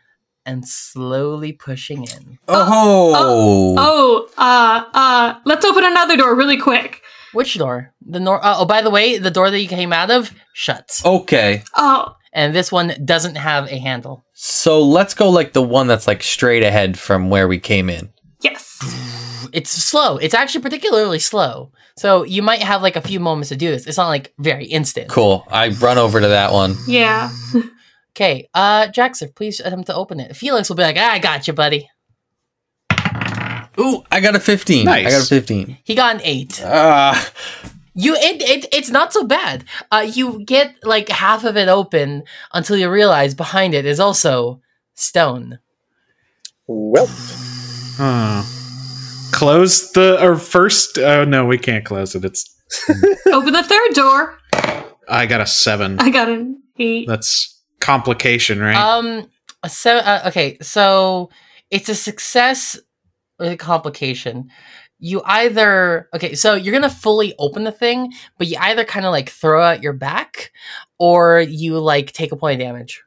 and 0.47 0.67
slowly 0.67 1.53
pushing 1.53 2.05
in. 2.05 2.39
Oh. 2.49 3.13
Oh, 3.17 3.75
oh 3.79 4.29
uh, 4.37 4.85
uh, 4.93 5.39
let's 5.45 5.65
open 5.65 5.85
another 5.85 6.17
door 6.17 6.35
really 6.35 6.59
quick. 6.59 7.03
Which 7.33 7.55
door? 7.59 7.93
The 8.07 8.21
nor- 8.21 8.45
uh, 8.45 8.57
oh, 8.59 8.65
by 8.65 8.83
the 8.83 8.91
way, 8.91 9.19
the 9.19 9.31
door 9.31 9.51
that 9.51 9.61
you 9.61 9.69
came 9.69 9.93
out 9.93 10.11
of 10.11 10.33
shuts, 10.53 11.05
Okay. 11.05 11.63
Oh, 11.75 12.17
and 12.33 12.55
this 12.55 12.71
one 12.71 12.95
doesn't 13.05 13.37
have 13.37 13.69
a 13.69 13.79
handle. 13.79 14.25
So 14.35 14.83
let's 14.83 15.15
go 15.15 15.31
like 15.31 15.53
the 15.53 15.63
one 15.63 15.87
that's 15.87 16.07
like 16.07 16.23
straight 16.23 16.63
ahead 16.63 16.99
from 16.99 17.31
where 17.31 17.49
we 17.49 17.59
came 17.59 17.89
in. 17.91 18.13
yes. 18.41 18.79
It's 19.53 19.71
slow. 19.71 20.17
It's 20.17 20.35
actually 20.35 20.63
particularly 20.63 21.21
slow. 21.21 21.71
So 21.97 22.25
you 22.25 22.43
might 22.43 22.61
have 22.61 22.83
like 22.83 22.97
a 22.97 23.01
few 23.01 23.21
moments 23.21 23.51
to 23.51 23.57
do 23.57 23.71
this. 23.71 23.87
It's 23.87 23.99
not 23.99 24.09
like 24.09 24.33
very 24.37 24.65
instant. 24.65 25.09
Cool. 25.09 25.47
I 25.49 25.69
run 25.69 25.97
over 25.97 26.21
to 26.21 26.27
that 26.27 26.53
one. 26.53 26.75
Yeah. 26.89 27.31
Okay, 28.17 28.49
uh, 28.55 28.87
Jackson, 28.89 29.31
please 29.35 29.61
attempt 29.61 29.87
to 29.87 29.95
open 29.95 30.21
it. 30.21 30.37
Felix 30.37 30.69
will 30.69 30.77
be 30.77 30.83
like, 30.83 30.97
"I 30.97 31.19
got 31.19 31.47
you, 31.47 31.53
buddy." 31.53 31.91
Ooh, 33.79 34.05
I 34.11 34.21
got 34.21 34.37
a 34.37 34.41
15. 34.41 34.85
Nice. 34.85 35.07
I 35.07 35.11
got 35.11 35.23
a 35.23 35.27
15. 35.27 35.79
He 35.83 35.97
got 35.97 36.15
an 36.15 36.21
eight. 36.23 36.63
Ah. 36.65 37.33
You, 37.97 38.15
it, 38.15 38.41
it, 38.43 38.67
it's 38.73 38.91
not 38.91 39.13
so 39.13 39.25
bad. 39.25 39.65
Uh, 39.91 40.07
you 40.09 40.45
get 40.45 40.77
like 40.85 41.09
half 41.09 41.45
of 41.45 41.57
it 41.57 41.69
open 41.69 42.23
until 42.53 42.77
you 42.77 42.89
realize 42.89 43.35
behind 43.35 43.75
it 43.75 43.85
is 43.85 43.99
also 43.99 44.61
stone. 44.95 45.59
Well, 46.69 47.09
Huh. 47.97 48.43
Close 49.33 49.93
the 49.93 50.23
or 50.23 50.37
first. 50.37 50.99
Oh 50.99 51.25
no, 51.25 51.45
we 51.45 51.59
can't 51.59 51.85
close 51.85 52.15
it. 52.15 52.25
It's. 52.25 52.51
Open 53.27 53.53
the 53.53 53.63
third 53.63 53.95
door. 53.95 54.39
I 55.09 55.27
got 55.27 55.41
a 55.41 55.47
seven. 55.47 55.99
I 56.01 56.11
got 56.11 56.29
an 56.29 56.63
eight. 56.79 57.07
That's 57.07 57.54
complication, 57.85 58.61
right? 58.61 58.75
Um, 58.75 59.29
so 59.69 59.97
uh, 59.97 60.23
okay, 60.29 60.57
so 60.63 61.31
it's 61.71 61.89
a 61.91 61.95
success 61.95 62.81
with 63.39 63.53
a 63.53 63.57
complication. 63.57 64.51
You 64.99 65.21
either 65.25 66.09
okay, 66.15 66.35
so 66.35 66.55
you're 66.55 66.73
gonna 66.73 66.89
fully 66.89 67.35
open 67.39 67.65
the 67.65 67.73
thing, 67.73 68.13
but 68.39 68.47
you 68.47 68.57
either 68.59 68.85
kind 68.85 69.05
of 69.05 69.13
like 69.13 69.29
throw 69.29 69.63
out 69.63 69.83
your 69.83 69.93
back, 69.93 70.51
or 70.99 71.41
you 71.41 71.79
like 71.79 72.13
take 72.13 72.33
a 72.33 72.37
point 72.37 72.61
of 72.61 72.67
damage. 72.67 73.03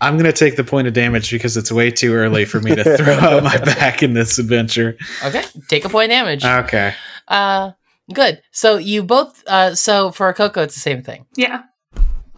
I'm 0.00 0.16
gonna 0.16 0.32
take 0.32 0.54
the 0.56 0.64
point 0.64 0.86
of 0.86 0.94
damage 0.94 1.30
because 1.32 1.56
it's 1.56 1.72
way 1.72 1.90
too 1.90 2.14
early 2.14 2.44
for 2.44 2.60
me 2.60 2.76
to 2.76 2.96
throw 2.96 3.14
out 3.14 3.42
my 3.42 3.56
back 3.64 4.04
in 4.04 4.14
this 4.14 4.38
adventure. 4.38 4.96
Okay, 5.24 5.42
take 5.68 5.84
a 5.84 5.88
point 5.88 6.12
of 6.12 6.16
damage. 6.16 6.44
Okay. 6.44 6.94
Uh, 7.26 7.72
good. 8.14 8.40
So 8.52 8.76
you 8.76 9.02
both. 9.02 9.42
Uh, 9.48 9.74
so 9.74 10.12
for 10.12 10.32
Coco, 10.32 10.62
it's 10.62 10.74
the 10.74 10.80
same 10.80 11.02
thing. 11.02 11.26
Yeah. 11.34 11.62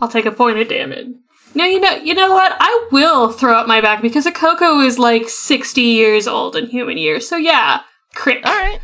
I'll 0.00 0.08
take 0.08 0.26
a 0.26 0.32
point 0.32 0.58
of 0.58 0.68
damage. 0.68 1.14
No, 1.54 1.64
you 1.64 1.80
know, 1.80 1.94
you 1.96 2.14
know 2.14 2.32
what? 2.32 2.56
I 2.58 2.88
will 2.90 3.30
throw 3.30 3.54
up 3.54 3.66
my 3.66 3.80
back 3.80 4.02
because 4.02 4.26
Akoko 4.26 4.84
is 4.84 4.99
like 4.99 5.28
sixty 5.28 5.82
years 5.82 6.26
old 6.26 6.56
in 6.56 6.66
human 6.66 6.99
years. 6.99 7.28
So 7.28 7.37
yeah, 7.37 7.80
crit. 8.14 8.44
All 8.44 8.52
right. 8.52 8.80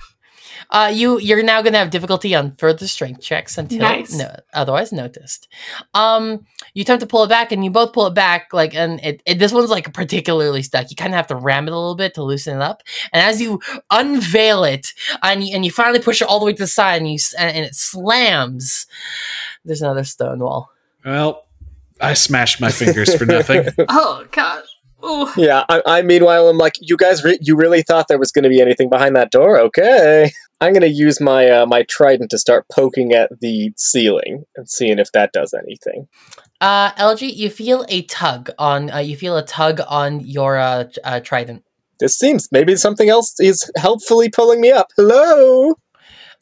Uh, 0.73 0.89
you 0.95 1.19
you're 1.19 1.43
now 1.43 1.61
gonna 1.63 1.79
have 1.79 1.91
difficulty 1.91 2.33
on 2.33 2.55
further 2.55 2.87
strength 2.87 3.21
checks 3.21 3.59
until 3.59 3.81
Nice. 3.81 4.15
no, 4.17 4.33
otherwise 4.55 4.93
noticed. 4.93 5.49
Um, 5.95 6.47
you 6.75 6.83
attempt 6.83 7.01
to 7.01 7.09
pull 7.09 7.25
it 7.25 7.29
back, 7.29 7.51
and 7.51 7.65
you 7.65 7.73
both 7.73 7.93
pull 7.93 8.07
it 8.07 8.15
back. 8.15 8.53
Like, 8.53 8.73
and 8.73 9.01
it, 9.05 9.21
it 9.27 9.41
this 9.41 9.53
one's 9.53 9.69
like 9.71 9.93
particularly 9.93 10.63
stuck. 10.63 10.89
You 10.89 10.95
kind 10.95 11.13
of 11.13 11.17
have 11.17 11.27
to 11.27 11.35
ram 11.35 11.67
it 11.67 11.73
a 11.73 11.77
little 11.77 11.97
bit 11.97 12.15
to 12.15 12.23
loosen 12.23 12.55
it 12.55 12.63
up. 12.63 12.85
And 13.13 13.21
as 13.21 13.41
you 13.41 13.61
unveil 13.91 14.63
it, 14.63 14.93
and 15.25 15.43
you, 15.43 15.57
and 15.57 15.65
you 15.65 15.73
finally 15.73 15.99
push 15.99 16.23
it 16.23 16.29
all 16.29 16.39
the 16.39 16.47
way 16.47 16.53
to 16.53 16.59
the 16.59 16.69
side, 16.69 17.03
and 17.03 17.11
you 17.11 17.19
and, 17.37 17.57
and 17.57 17.65
it 17.65 17.75
slams. 17.75 18.87
There's 19.65 19.83
another 19.83 20.05
stone 20.05 20.39
wall. 20.39 20.71
Well, 21.05 21.47
I 22.01 22.15
smashed 22.15 22.61
my 22.61 22.71
fingers 22.71 23.15
for 23.15 23.27
nothing. 23.27 23.69
Oh 23.89 24.25
gosh. 24.31 24.67
Ooh. 25.05 25.29
yeah. 25.37 25.65
I, 25.69 25.83
I 25.87 26.03
meanwhile, 26.03 26.49
I'm 26.49 26.59
like, 26.59 26.75
you 26.81 26.97
guys, 26.97 27.25
re- 27.25 27.39
you 27.41 27.57
really 27.57 27.83
thought 27.83 28.09
there 28.09 28.19
was 28.19 28.31
going 28.31 28.43
to 28.43 28.49
be 28.49 28.61
anything 28.61 28.91
behind 28.91 29.17
that 29.17 29.31
door? 29.31 29.59
Okay. 29.59 30.31
I'm 30.61 30.73
going 30.73 30.83
to 30.83 30.91
use 30.91 31.21
my 31.21 31.49
uh, 31.49 31.67
my 31.67 31.85
trident 31.89 32.31
to 32.31 32.39
start 32.39 32.67
poking 32.71 33.13
at 33.13 33.31
the 33.41 33.73
ceiling 33.77 34.45
and 34.57 34.69
seeing 34.69 34.99
if 34.99 35.11
that 35.13 35.33
does 35.33 35.55
anything. 35.55 36.07
Uh, 36.61 36.93
Elegy, 36.99 37.29
you 37.29 37.49
feel 37.49 37.87
a 37.89 38.03
tug 38.03 38.51
on. 38.59 38.91
Uh, 38.91 38.99
you 38.99 39.17
feel 39.17 39.37
a 39.39 39.45
tug 39.45 39.81
on 39.89 40.21
your 40.21 40.59
uh, 40.59 40.85
uh 41.03 41.21
trident. 41.21 41.65
This 41.99 42.19
seems 42.19 42.49
maybe 42.53 42.77
something 42.77 43.09
else 43.09 43.39
is 43.41 43.71
helpfully 43.77 44.29
pulling 44.29 44.61
me 44.61 44.71
up. 44.71 44.89
Hello. 44.97 45.75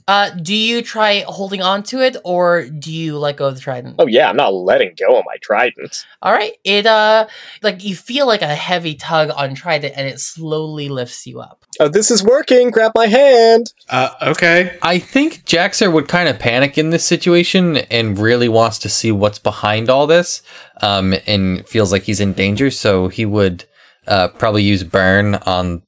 Uh, 0.09 0.31
do 0.31 0.57
you 0.57 0.81
try 0.81 1.23
holding 1.29 1.61
on 1.61 1.83
to 1.83 2.01
it, 2.01 2.17
or 2.25 2.65
do 2.65 2.91
you 2.91 3.19
let 3.19 3.37
go 3.37 3.47
of 3.47 3.55
the 3.57 3.61
trident? 3.61 3.97
Oh 3.99 4.07
yeah, 4.07 4.31
I'm 4.31 4.37
not 4.37 4.55
letting 4.55 4.95
go 4.99 5.19
of 5.19 5.25
my 5.27 5.37
trident. 5.43 6.07
All 6.23 6.33
right. 6.33 6.55
It 6.65 6.87
uh 6.87 7.27
like 7.63 7.85
you 7.85 7.95
feel 7.95 8.27
like 8.27 8.41
a 8.41 8.47
heavy 8.47 8.95
tug 8.95 9.31
on 9.37 9.55
trident 9.55 9.93
and 9.97 10.09
it 10.09 10.19
slowly 10.19 10.89
lifts 10.89 11.27
you 11.27 11.41
up. 11.41 11.67
Oh, 11.79 11.89
this 11.89 12.11
is 12.11 12.25
working. 12.25 12.71
Grab 12.71 12.93
my 12.95 13.07
hand. 13.07 13.73
Uh, 13.91 14.09
okay. 14.23 14.79
I 14.81 14.99
think 14.99 15.45
Jaxer 15.45 15.93
would 15.93 16.09
kind 16.09 16.29
of 16.29 16.39
panic 16.39 16.79
in 16.79 16.89
this 16.89 17.05
situation 17.05 17.77
and 17.77 18.19
really 18.19 18.49
wants 18.49 18.79
to 18.81 18.89
see 18.89 19.13
what's 19.13 19.39
behind 19.39 19.91
all 19.91 20.07
this 20.07 20.43
um, 20.81 21.15
and 21.27 21.69
feels 21.69 21.93
like 21.93 22.05
he's 22.05 22.21
in 22.21 22.33
danger. 22.33 22.71
So 22.71 23.09
he 23.09 23.27
would 23.27 23.67
uh, 24.07 24.29
probably 24.29 24.63
use 24.63 24.85
burn 24.85 25.35
on 25.35 25.83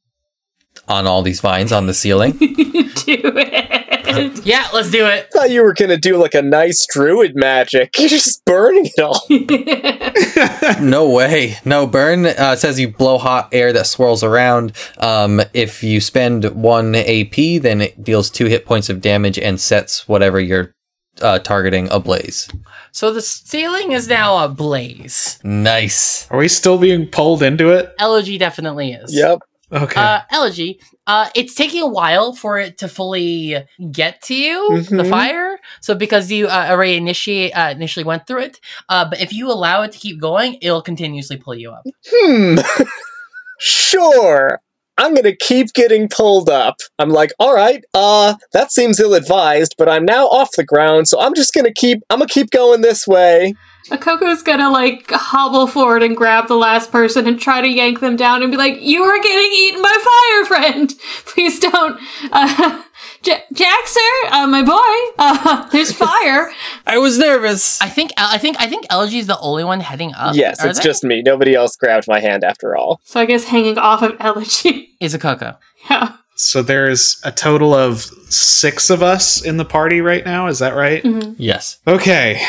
on 0.88 1.06
all 1.06 1.22
these 1.22 1.40
vines 1.40 1.72
on 1.72 1.86
the 1.86 1.94
ceiling. 1.94 2.32
do 2.38 3.32
it. 3.36 3.79
It. 4.20 4.46
Yeah, 4.46 4.68
let's 4.72 4.90
do 4.90 5.04
it. 5.04 5.08
I 5.08 5.20
thought 5.32 5.50
you 5.50 5.62
were 5.62 5.74
gonna 5.74 5.96
do 5.96 6.16
like 6.16 6.34
a 6.34 6.42
nice 6.42 6.86
druid 6.86 7.32
magic. 7.34 7.90
You're 7.98 8.08
just 8.08 8.44
burning 8.44 8.88
it 8.94 9.00
all. 9.00 10.82
no 10.82 11.08
way. 11.08 11.56
No 11.64 11.86
burn 11.86 12.26
uh, 12.26 12.56
says 12.56 12.78
you 12.80 12.88
blow 12.88 13.18
hot 13.18 13.48
air 13.52 13.72
that 13.72 13.86
swirls 13.86 14.22
around. 14.22 14.72
Um, 14.98 15.40
if 15.54 15.82
you 15.82 16.00
spend 16.00 16.44
one 16.46 16.94
AP, 16.94 17.62
then 17.62 17.80
it 17.80 18.02
deals 18.02 18.30
two 18.30 18.46
hit 18.46 18.66
points 18.66 18.88
of 18.88 19.00
damage 19.00 19.38
and 19.38 19.60
sets 19.60 20.08
whatever 20.08 20.40
you're 20.40 20.74
uh, 21.20 21.38
targeting 21.38 21.88
ablaze. 21.90 22.48
So 22.92 23.12
the 23.12 23.22
ceiling 23.22 23.92
is 23.92 24.08
now 24.08 24.44
ablaze. 24.44 25.38
Nice. 25.44 26.30
Are 26.30 26.38
we 26.38 26.48
still 26.48 26.78
being 26.78 27.06
pulled 27.06 27.42
into 27.42 27.70
it? 27.70 27.94
Elegy 27.98 28.38
definitely 28.38 28.92
is. 28.92 29.14
Yep. 29.14 29.40
Okay. 29.72 30.00
Uh, 30.00 30.20
Elegy, 30.30 30.80
uh, 31.10 31.28
it's 31.34 31.54
taking 31.54 31.82
a 31.82 31.86
while 31.88 32.32
for 32.32 32.58
it 32.58 32.78
to 32.78 32.86
fully 32.86 33.56
get 33.90 34.22
to 34.22 34.34
you, 34.34 34.58
the 34.90 35.02
Mhm. 35.02 35.10
fire. 35.10 35.58
So 35.80 35.94
because 35.96 36.30
you 36.30 36.46
uh, 36.46 36.68
already 36.70 36.94
initiate 36.96 37.50
uh, 37.52 37.70
initially 37.76 38.04
went 38.04 38.26
through 38.28 38.42
it, 38.42 38.60
uh, 38.88 39.04
but 39.10 39.20
if 39.20 39.32
you 39.32 39.50
allow 39.50 39.82
it 39.82 39.90
to 39.92 39.98
keep 39.98 40.20
going, 40.20 40.58
it'll 40.62 40.82
continuously 40.82 41.36
pull 41.36 41.56
you 41.56 41.72
up. 41.72 41.82
Hmm. 42.08 42.58
sure. 43.58 44.60
I'm 44.98 45.14
gonna 45.14 45.34
keep 45.34 45.72
getting 45.72 46.08
pulled 46.08 46.50
up. 46.50 46.74
I'm 46.98 47.08
like, 47.08 47.30
all 47.38 47.54
right, 47.54 47.82
uh, 47.94 48.34
that 48.52 48.70
seems 48.70 49.00
ill-advised, 49.00 49.74
but 49.78 49.88
I'm 49.88 50.04
now 50.04 50.26
off 50.26 50.50
the 50.56 50.64
ground, 50.64 51.08
so 51.08 51.18
I'm 51.18 51.34
just 51.34 51.54
gonna 51.54 51.72
keep. 51.74 52.02
I'm 52.10 52.18
gonna 52.18 52.28
keep 52.28 52.50
going 52.50 52.82
this 52.82 53.06
way. 53.06 53.54
Akoko's 53.88 54.42
gonna 54.42 54.70
like 54.70 55.10
hobble 55.10 55.66
forward 55.66 56.02
and 56.02 56.16
grab 56.16 56.46
the 56.48 56.54
last 56.56 56.92
person 56.92 57.26
and 57.26 57.40
try 57.40 57.60
to 57.60 57.68
yank 57.68 58.00
them 58.00 58.14
down 58.16 58.42
and 58.42 58.50
be 58.50 58.56
like, 58.56 58.80
"You 58.80 59.02
are 59.02 59.20
getting 59.20 59.50
eaten 59.52 59.82
by 59.82 59.98
fire, 60.04 60.44
friend. 60.46 60.94
Please 61.26 61.58
don't." 61.58 62.00
Uh, 62.30 62.82
J- 63.22 63.42
Jaxer, 63.52 64.30
uh, 64.30 64.46
my 64.46 64.62
boy, 64.62 65.14
uh, 65.18 65.68
there's 65.72 65.92
fire. 65.92 66.52
I 66.86 66.98
was 66.98 67.18
nervous. 67.18 67.80
I 67.82 67.88
think 67.88 68.12
I 68.16 68.38
think 68.38 68.56
I 68.60 68.66
think 68.68 68.86
Elegy 68.90 69.18
is 69.18 69.26
the 69.26 69.38
only 69.40 69.64
one 69.64 69.80
heading 69.80 70.12
up. 70.14 70.34
yes, 70.36 70.60
Are 70.64 70.68
it's 70.68 70.78
they? 70.78 70.84
just 70.84 71.02
me. 71.04 71.22
Nobody 71.22 71.54
else 71.54 71.76
grabbed 71.76 72.06
my 72.08 72.20
hand 72.20 72.44
after 72.44 72.76
all. 72.76 73.00
So 73.04 73.20
I 73.20 73.24
guess 73.26 73.44
hanging 73.44 73.76
off 73.78 74.02
of 74.02 74.16
Elegy. 74.20 74.96
is 75.00 75.14
Akoko. 75.16 75.56
yeah. 75.90 76.16
So 76.40 76.62
there's 76.62 77.20
a 77.24 77.30
total 77.32 77.74
of 77.74 78.02
six 78.32 78.90
of 78.90 79.02
us 79.02 79.44
in 79.44 79.56
the 79.56 79.64
party 79.64 80.00
right 80.00 80.24
now. 80.24 80.46
Is 80.46 80.58
that 80.60 80.74
right? 80.74 81.02
Mhm. 81.02 81.34
yes. 81.38 81.78
Okay. 81.86 82.40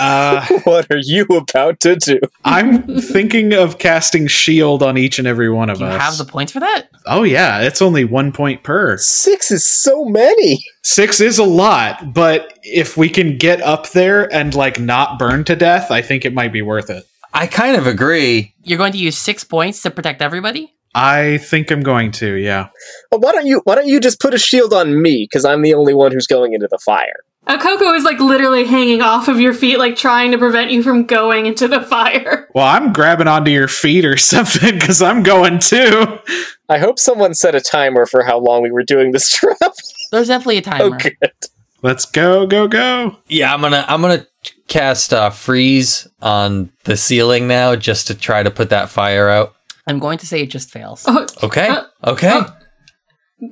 Uh, 0.00 0.44
What 0.64 0.86
are 0.90 0.98
you 1.00 1.24
about 1.30 1.80
to 1.80 1.96
do? 1.96 2.18
I'm 2.44 3.00
thinking 3.00 3.52
of 3.54 3.78
casting 3.78 4.26
shield 4.26 4.82
on 4.82 4.98
each 4.98 5.18
and 5.18 5.26
every 5.28 5.48
one 5.50 5.70
of 5.70 5.78
Do 5.78 5.84
you 5.84 5.90
us. 5.90 6.00
have 6.00 6.18
the 6.18 6.24
points 6.30 6.52
for 6.52 6.60
that? 6.60 6.88
oh 7.06 7.22
yeah, 7.22 7.60
it's 7.62 7.80
only 7.80 8.04
one 8.04 8.32
point 8.32 8.62
per. 8.64 8.96
Six 8.98 9.50
is 9.50 9.64
so 9.64 10.04
many. 10.04 10.62
Six 10.82 11.20
is 11.20 11.38
a 11.38 11.44
lot, 11.44 12.12
but 12.12 12.58
if 12.62 12.96
we 12.96 13.08
can 13.08 13.38
get 13.38 13.60
up 13.62 13.90
there 13.90 14.32
and 14.32 14.54
like 14.54 14.78
not 14.80 15.18
burn 15.18 15.44
to 15.44 15.56
death, 15.56 15.90
I 15.90 16.02
think 16.02 16.24
it 16.24 16.34
might 16.34 16.52
be 16.52 16.62
worth 16.62 16.90
it. 16.90 17.04
I 17.32 17.46
kind 17.46 17.76
of 17.76 17.86
agree. 17.86 18.54
You're 18.62 18.78
going 18.78 18.92
to 18.92 18.98
use 18.98 19.16
six 19.16 19.44
points 19.44 19.82
to 19.82 19.90
protect 19.90 20.22
everybody. 20.22 20.74
I 20.94 21.38
think 21.38 21.70
I'm 21.70 21.82
going 21.82 22.12
to. 22.12 22.34
Yeah. 22.34 22.68
Well, 23.10 23.20
why 23.20 23.32
don't 23.32 23.46
you? 23.46 23.60
Why 23.64 23.74
don't 23.74 23.88
you 23.88 24.00
just 24.00 24.20
put 24.20 24.34
a 24.34 24.38
shield 24.38 24.72
on 24.72 25.00
me? 25.00 25.24
Because 25.24 25.44
I'm 25.44 25.62
the 25.62 25.74
only 25.74 25.94
one 25.94 26.12
who's 26.12 26.26
going 26.26 26.54
into 26.54 26.68
the 26.68 26.78
fire. 26.78 27.24
Akoko 27.48 27.96
is 27.96 28.04
like 28.04 28.20
literally 28.20 28.66
hanging 28.66 29.00
off 29.00 29.26
of 29.26 29.40
your 29.40 29.54
feet, 29.54 29.78
like 29.78 29.96
trying 29.96 30.32
to 30.32 30.38
prevent 30.38 30.70
you 30.70 30.82
from 30.82 31.06
going 31.06 31.46
into 31.46 31.66
the 31.66 31.80
fire. 31.82 32.46
Well, 32.54 32.66
I'm 32.66 32.92
grabbing 32.92 33.28
onto 33.28 33.52
your 33.52 33.68
feet 33.68 34.04
or 34.04 34.16
something 34.16 34.74
because 34.74 35.00
I'm 35.00 35.22
going 35.22 35.60
too. 35.60 36.18
I 36.68 36.78
hope 36.78 36.98
someone 36.98 37.32
set 37.34 37.54
a 37.54 37.60
timer 37.60 38.04
for 38.04 38.24
how 38.24 38.38
long 38.40 38.62
we 38.62 38.72
were 38.72 38.82
doing 38.82 39.12
this 39.12 39.30
trip. 39.36 39.56
There's 40.10 40.26
definitely 40.26 40.58
a 40.58 40.62
timer. 40.62 40.84
Oh, 40.84 40.90
good. 40.90 41.16
Let's 41.82 42.04
go, 42.04 42.46
go, 42.46 42.66
go. 42.66 43.16
Yeah, 43.28 43.54
I'm 43.54 43.60
gonna 43.60 43.84
I'm 43.86 44.02
gonna 44.02 44.26
cast 44.66 45.12
uh, 45.12 45.30
freeze 45.30 46.08
on 46.20 46.72
the 46.84 46.96
ceiling 46.96 47.46
now 47.46 47.76
just 47.76 48.08
to 48.08 48.14
try 48.16 48.42
to 48.42 48.50
put 48.50 48.70
that 48.70 48.90
fire 48.90 49.28
out. 49.28 49.54
I'm 49.88 49.98
going 49.98 50.18
to 50.18 50.26
say 50.26 50.42
it 50.42 50.50
just 50.50 50.70
fails. 50.70 51.04
Oh, 51.08 51.26
Okay. 51.42 51.68
Uh, 51.68 51.84
Okay. 52.06 52.28
uh, 52.28 52.44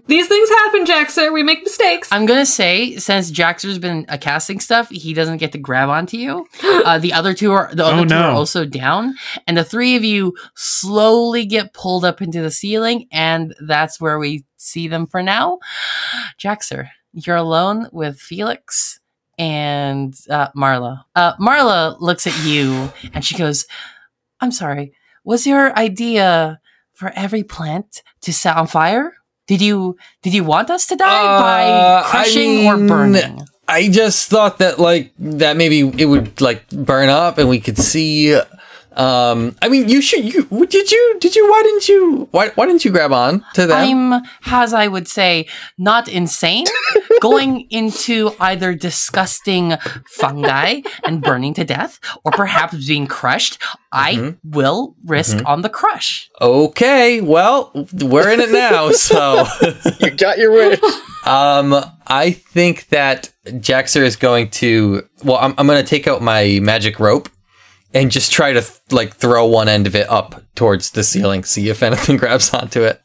these 0.09 0.27
things 0.27 0.49
happen, 0.49 0.85
Jaxer. 0.85 1.33
We 1.33 1.45
make 1.45 1.63
mistakes. 1.63 2.09
I'm 2.11 2.27
gonna 2.27 2.45
say 2.45 2.97
since 2.97 3.31
Jaxer's 3.31 3.79
been 3.79 4.05
uh, 4.09 4.17
casting 4.21 4.59
stuff, 4.59 4.89
he 4.91 5.15
doesn't 5.15 5.37
get 5.37 5.53
to 5.53 5.59
grab 5.59 5.89
onto 5.89 6.17
you. 6.17 6.47
Uh, 6.87 6.99
the 6.99 7.13
other 7.13 7.35
two 7.35 7.53
are 7.53 7.71
the 7.75 7.85
other 7.85 8.03
Oh, 8.03 8.05
two 8.05 8.15
are 8.15 8.31
also 8.33 8.65
down, 8.65 9.15
and 9.47 9.57
the 9.57 9.65
three 9.65 9.95
of 9.97 10.03
you 10.05 10.35
slowly 10.55 11.47
get 11.47 11.73
pulled 11.73 12.05
up 12.05 12.21
into 12.23 12.41
the 12.43 12.51
ceiling, 12.51 13.07
and 13.13 13.55
that's 13.67 14.01
where 14.01 14.19
we 14.19 14.45
see 14.57 14.87
them 14.89 15.07
for 15.07 15.23
now. 15.23 15.59
Jaxer, 16.41 16.89
you're 17.13 17.37
alone 17.37 17.89
with 17.93 18.19
Felix 18.21 18.99
and 19.39 20.15
uh, 20.31 20.49
Marla. 20.57 21.03
Uh, 21.15 21.35
Marla 21.37 21.97
looks 22.01 22.27
at 22.27 22.37
you 22.45 22.91
and 23.15 23.25
she 23.25 23.37
goes, 23.37 23.67
"I'm 24.41 24.53
sorry. 24.53 24.93
Was 25.27 25.47
your 25.47 25.77
idea 25.77 26.61
for 26.95 27.13
every 27.15 27.43
plant 27.43 28.01
to 28.23 28.33
set 28.33 28.57
on 28.57 28.67
fire?" 28.67 29.13
Did 29.47 29.61
you 29.63 29.97
did 30.23 30.35
you 30.35 30.43
want 30.43 30.71
us 30.71 30.87
to 30.91 30.97
die 30.97 31.07
Uh, 31.07 31.41
by 31.41 31.63
I 31.63 32.03
crushing 32.11 32.67
or 32.67 32.77
burning? 32.89 33.43
I 33.69 33.89
just 33.89 34.29
thought 34.31 34.59
that 34.59 34.79
like 34.79 35.13
that 35.19 35.57
maybe 35.57 35.81
it 36.03 36.07
would 36.07 36.41
like 36.41 36.67
burn 36.71 37.09
up 37.11 37.39
and 37.39 37.49
we 37.49 37.61
could 37.61 37.79
see. 37.79 38.35
Um, 38.97 39.55
I 39.61 39.69
mean, 39.69 39.89
you 39.93 40.01
should. 40.01 40.25
You 40.25 40.47
did 40.67 40.91
you 40.91 41.03
did 41.21 41.37
you? 41.37 41.45
Why 41.51 41.61
didn't 41.63 41.87
you? 41.89 42.29
Why 42.31 42.49
why 42.57 42.65
didn't 42.67 42.85
you 42.85 42.91
grab 42.91 43.13
on 43.13 43.45
to 43.55 43.67
them? 43.67 44.13
I'm, 44.13 44.23
as 44.47 44.73
I 44.73 44.89
would 44.89 45.07
say, 45.07 45.47
not 45.77 46.09
insane. 46.09 46.67
going 47.21 47.67
into 47.71 48.33
either 48.41 48.75
disgusting 48.75 49.75
fungi 50.09 50.81
and 51.05 51.23
burning 51.23 51.55
to 51.55 51.65
death, 51.65 51.99
or 52.25 52.33
perhaps 52.33 52.87
being 52.87 53.07
crushed. 53.07 53.59
I 53.93 54.15
Mhm. 54.15 54.39
will 54.45 54.95
risk 55.05 55.39
on 55.47 55.63
the 55.63 55.69
crush. 55.69 56.29
okay, 56.41 57.21
well, 57.21 57.71
we're 57.93 58.31
in 58.31 58.41
it 58.41 58.51
now, 58.51 58.91
so. 58.91 59.47
You 60.01 60.11
got 60.11 60.39
your 60.39 60.53
wish. 60.53 60.81
Um, 61.25 61.75
I 62.07 62.33
think 62.33 62.89
that 62.89 63.31
Jaxer 63.47 64.03
is 64.03 64.17
going 64.17 64.51
to. 64.51 65.07
Well, 65.25 65.39
I'm, 65.39 65.55
I'm 65.59 65.67
going 65.67 65.83
to 65.83 65.89
take 65.89 66.07
out 66.07 66.21
my 66.23 66.59
magic 66.63 67.01
rope 67.01 67.29
and 67.95 68.11
just 68.11 68.31
try 68.33 68.53
to 68.53 68.61
th- 68.61 68.73
like 68.91 69.15
throw 69.17 69.47
one 69.47 69.69
end 69.69 69.87
of 69.87 69.95
it 69.97 70.09
up 70.11 70.43
towards 70.55 70.91
the 70.91 71.03
ceiling, 71.03 71.43
see 71.45 71.69
if 71.69 71.83
anything 71.83 72.17
grabs 72.23 72.53
onto 72.53 72.83
it. 72.83 73.01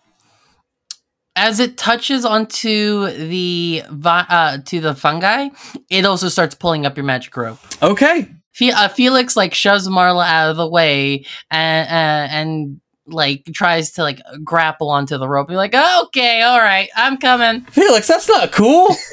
As 1.36 1.60
it 1.60 1.78
touches 1.78 2.26
onto 2.26 3.08
the 3.12 3.84
vi- 3.90 4.26
uh, 4.30 4.58
to 4.66 4.82
the 4.82 4.94
fungi, 4.94 5.50
it 5.90 6.06
also 6.06 6.28
starts 6.28 6.56
pulling 6.56 6.86
up 6.86 6.98
your 6.98 7.06
magic 7.06 7.36
rope. 7.38 7.58
Okay. 7.82 8.28
Fe- 8.54 8.72
uh, 8.72 8.90
Felix 8.90 9.38
like 9.38 9.54
shoves 9.54 9.88
Marla 9.88 10.26
out 10.26 10.50
of 10.52 10.58
the 10.58 10.68
way 10.68 11.26
and 11.50 11.88
uh, 11.88 12.34
and 12.36 12.82
like 13.08 13.46
tries 13.54 13.92
to 13.94 14.04
like 14.04 14.20
grapple 14.44 14.90
onto 14.90 15.18
the 15.18 15.28
rope. 15.28 15.50
You're 15.50 15.58
like, 15.58 15.74
okay, 15.74 16.42
all 16.42 16.60
right, 16.60 16.90
I'm 16.98 17.18
coming. 17.18 17.62
Felix, 17.62 18.08
that's 18.08 18.28
not 18.28 18.52
cool. 18.52 18.94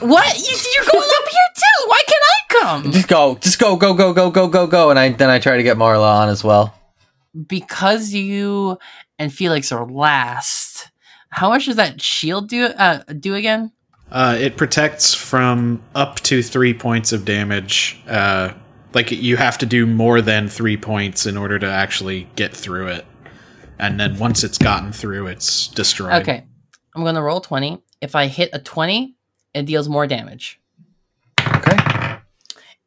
What? 0.00 0.38
You, 0.38 0.56
you're 0.74 0.90
going 0.90 1.06
up 1.06 1.28
here 1.28 1.48
too? 1.54 1.86
Why 1.86 2.00
can't 2.06 2.22
I 2.24 2.60
come? 2.82 2.92
just 2.92 3.08
go, 3.08 3.34
just 3.36 3.58
go, 3.58 3.76
go, 3.76 3.92
go, 3.92 4.14
go, 4.14 4.30
go, 4.30 4.48
go, 4.48 4.66
go, 4.66 4.88
and 4.88 4.98
I 4.98 5.10
then 5.10 5.28
I 5.28 5.38
try 5.38 5.58
to 5.58 5.62
get 5.62 5.76
Marla 5.76 6.14
on 6.22 6.30
as 6.30 6.42
well. 6.42 6.74
Because 7.46 8.14
you 8.14 8.78
and 9.18 9.30
Felix 9.30 9.70
are 9.70 9.84
last. 9.86 10.90
How 11.32 11.48
much 11.48 11.66
does 11.66 11.76
that 11.76 12.00
shield 12.00 12.48
do? 12.48 12.66
Uh, 12.66 13.02
do 13.18 13.34
again? 13.34 13.72
Uh, 14.10 14.36
it 14.38 14.56
protects 14.58 15.14
from 15.14 15.82
up 15.94 16.16
to 16.20 16.42
three 16.42 16.74
points 16.74 17.12
of 17.12 17.24
damage. 17.24 18.00
Uh, 18.06 18.52
like 18.92 19.10
you 19.10 19.38
have 19.38 19.56
to 19.58 19.66
do 19.66 19.86
more 19.86 20.20
than 20.20 20.46
three 20.48 20.76
points 20.76 21.24
in 21.24 21.36
order 21.38 21.58
to 21.58 21.66
actually 21.66 22.28
get 22.36 22.54
through 22.54 22.88
it. 22.88 23.06
And 23.78 23.98
then 23.98 24.18
once 24.18 24.44
it's 24.44 24.58
gotten 24.58 24.92
through, 24.92 25.28
it's 25.28 25.68
destroyed. 25.68 26.20
Okay, 26.22 26.44
I'm 26.94 27.02
gonna 27.02 27.22
roll 27.22 27.40
twenty. 27.40 27.82
If 28.02 28.14
I 28.14 28.26
hit 28.26 28.50
a 28.52 28.58
twenty, 28.58 29.16
it 29.54 29.64
deals 29.64 29.88
more 29.88 30.06
damage. 30.06 30.60
Okay. 31.40 32.18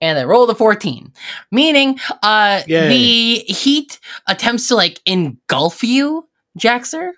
and 0.01 0.19
I 0.19 0.23
rolled 0.25 0.49
a 0.49 0.55
14. 0.55 1.11
Meaning, 1.51 1.99
uh, 2.21 2.61
Yay. 2.67 2.87
the 2.89 3.53
heat 3.53 3.99
attempts 4.27 4.67
to 4.67 4.75
like 4.75 5.01
engulf 5.05 5.83
you, 5.83 6.27
Jaxer, 6.59 7.11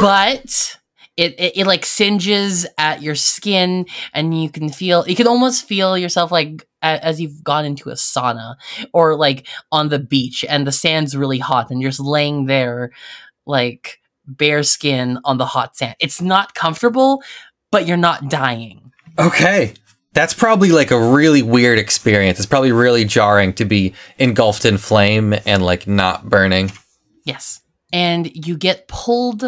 but 0.00 0.78
it, 1.16 1.34
it, 1.38 1.56
it 1.58 1.66
like 1.66 1.84
singes 1.84 2.66
at 2.78 3.02
your 3.02 3.14
skin 3.14 3.86
and 4.14 4.40
you 4.40 4.50
can 4.50 4.68
feel, 4.68 5.06
you 5.06 5.16
can 5.16 5.26
almost 5.26 5.66
feel 5.66 5.98
yourself 5.98 6.30
like 6.30 6.66
a, 6.82 7.04
as 7.04 7.20
you've 7.20 7.44
gone 7.44 7.64
into 7.64 7.90
a 7.90 7.94
sauna 7.94 8.56
or 8.92 9.16
like 9.16 9.46
on 9.70 9.88
the 9.88 9.98
beach 9.98 10.44
and 10.48 10.66
the 10.66 10.72
sand's 10.72 11.16
really 11.16 11.38
hot 11.38 11.70
and 11.70 11.80
you're 11.80 11.90
just 11.90 12.00
laying 12.00 12.46
there 12.46 12.92
like 13.46 13.98
bare 14.26 14.62
skin 14.62 15.18
on 15.24 15.38
the 15.38 15.46
hot 15.46 15.76
sand. 15.76 15.96
It's 16.00 16.20
not 16.20 16.54
comfortable, 16.54 17.22
but 17.70 17.86
you're 17.86 17.96
not 17.96 18.28
dying. 18.28 18.92
Okay. 19.18 19.74
That's 20.14 20.34
probably 20.34 20.70
like 20.70 20.90
a 20.90 21.00
really 21.00 21.42
weird 21.42 21.78
experience. 21.78 22.38
It's 22.38 22.46
probably 22.46 22.72
really 22.72 23.04
jarring 23.04 23.54
to 23.54 23.64
be 23.64 23.94
engulfed 24.18 24.64
in 24.64 24.76
flame 24.76 25.34
and 25.46 25.64
like 25.64 25.86
not 25.86 26.28
burning. 26.28 26.70
Yes. 27.24 27.61
And 27.92 28.46
you 28.46 28.56
get 28.56 28.88
pulled 28.88 29.44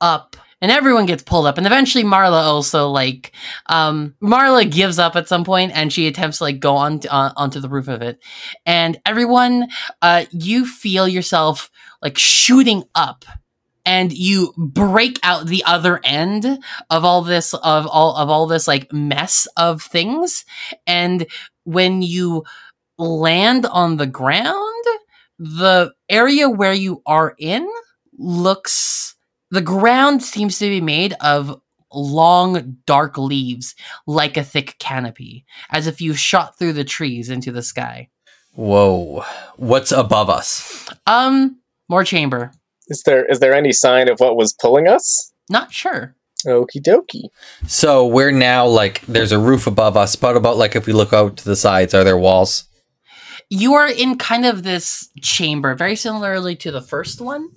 up 0.00 0.36
and 0.60 0.72
everyone 0.72 1.06
gets 1.06 1.22
pulled 1.22 1.46
up 1.46 1.58
and 1.58 1.66
eventually 1.66 2.04
marla 2.04 2.42
also 2.42 2.88
like 2.88 3.32
um 3.66 4.14
marla 4.22 4.70
gives 4.70 4.98
up 4.98 5.14
at 5.14 5.28
some 5.28 5.44
point 5.44 5.72
and 5.74 5.92
she 5.92 6.06
attempts 6.06 6.38
to 6.38 6.44
like 6.44 6.58
go 6.58 6.76
on 6.76 7.00
uh, 7.10 7.32
onto 7.36 7.60
the 7.60 7.68
roof 7.68 7.88
of 7.88 8.02
it. 8.02 8.18
And 8.64 8.98
everyone 9.06 9.68
uh 10.02 10.24
you 10.32 10.66
feel 10.66 11.06
yourself 11.06 11.70
like 12.02 12.18
shooting 12.18 12.84
up 12.94 13.24
and 13.86 14.12
you 14.12 14.54
break 14.56 15.18
out 15.22 15.46
the 15.46 15.62
other 15.64 16.00
end 16.02 16.46
of 16.90 17.04
all 17.04 17.22
this 17.22 17.52
of 17.54 17.86
all 17.86 18.16
of 18.16 18.30
all 18.30 18.46
this 18.46 18.66
like 18.66 18.92
mess 18.92 19.46
of 19.56 19.82
things. 19.82 20.44
And 20.86 21.26
when 21.64 22.02
you 22.02 22.44
land 22.98 23.66
on 23.66 23.96
the 23.96 24.06
ground 24.06 24.73
the 25.38 25.92
area 26.08 26.48
where 26.48 26.72
you 26.72 27.02
are 27.06 27.34
in 27.38 27.68
looks 28.18 29.16
the 29.50 29.60
ground 29.60 30.22
seems 30.22 30.58
to 30.58 30.68
be 30.68 30.80
made 30.80 31.14
of 31.20 31.60
long 31.92 32.76
dark 32.86 33.16
leaves 33.18 33.74
like 34.06 34.36
a 34.36 34.42
thick 34.44 34.76
canopy 34.78 35.44
as 35.70 35.86
if 35.86 36.00
you 36.00 36.14
shot 36.14 36.58
through 36.58 36.72
the 36.72 36.84
trees 36.84 37.30
into 37.30 37.52
the 37.52 37.62
sky 37.62 38.08
Whoa. 38.56 39.24
What's 39.56 39.90
above 39.90 40.30
us? 40.30 40.88
um 41.06 41.58
more 41.88 42.04
chamber 42.04 42.52
Is 42.88 43.02
there 43.04 43.24
is 43.24 43.40
there 43.40 43.54
any 43.54 43.72
sign 43.72 44.08
of 44.08 44.20
what 44.20 44.36
was 44.36 44.52
pulling 44.52 44.86
us? 44.88 45.32
not 45.50 45.72
sure 45.72 46.14
Okie 46.46 46.82
dokie. 46.82 47.28
So 47.66 48.06
we're 48.06 48.30
now 48.30 48.66
like 48.66 49.00
there's 49.06 49.32
a 49.32 49.38
roof 49.38 49.66
above 49.66 49.96
us, 49.96 50.14
but 50.14 50.36
about 50.36 50.58
like 50.58 50.76
if 50.76 50.86
we 50.86 50.92
look 50.92 51.14
out 51.14 51.38
to 51.38 51.44
the 51.46 51.56
sides, 51.56 51.94
are 51.94 52.04
there 52.04 52.18
walls? 52.18 52.64
You 53.54 53.74
are 53.74 53.86
in 53.88 54.16
kind 54.18 54.44
of 54.44 54.62
this 54.62 55.08
chamber 55.22 55.74
very 55.74 55.96
similarly 55.96 56.56
to 56.56 56.70
the 56.70 56.80
first 56.82 57.20
one 57.20 57.48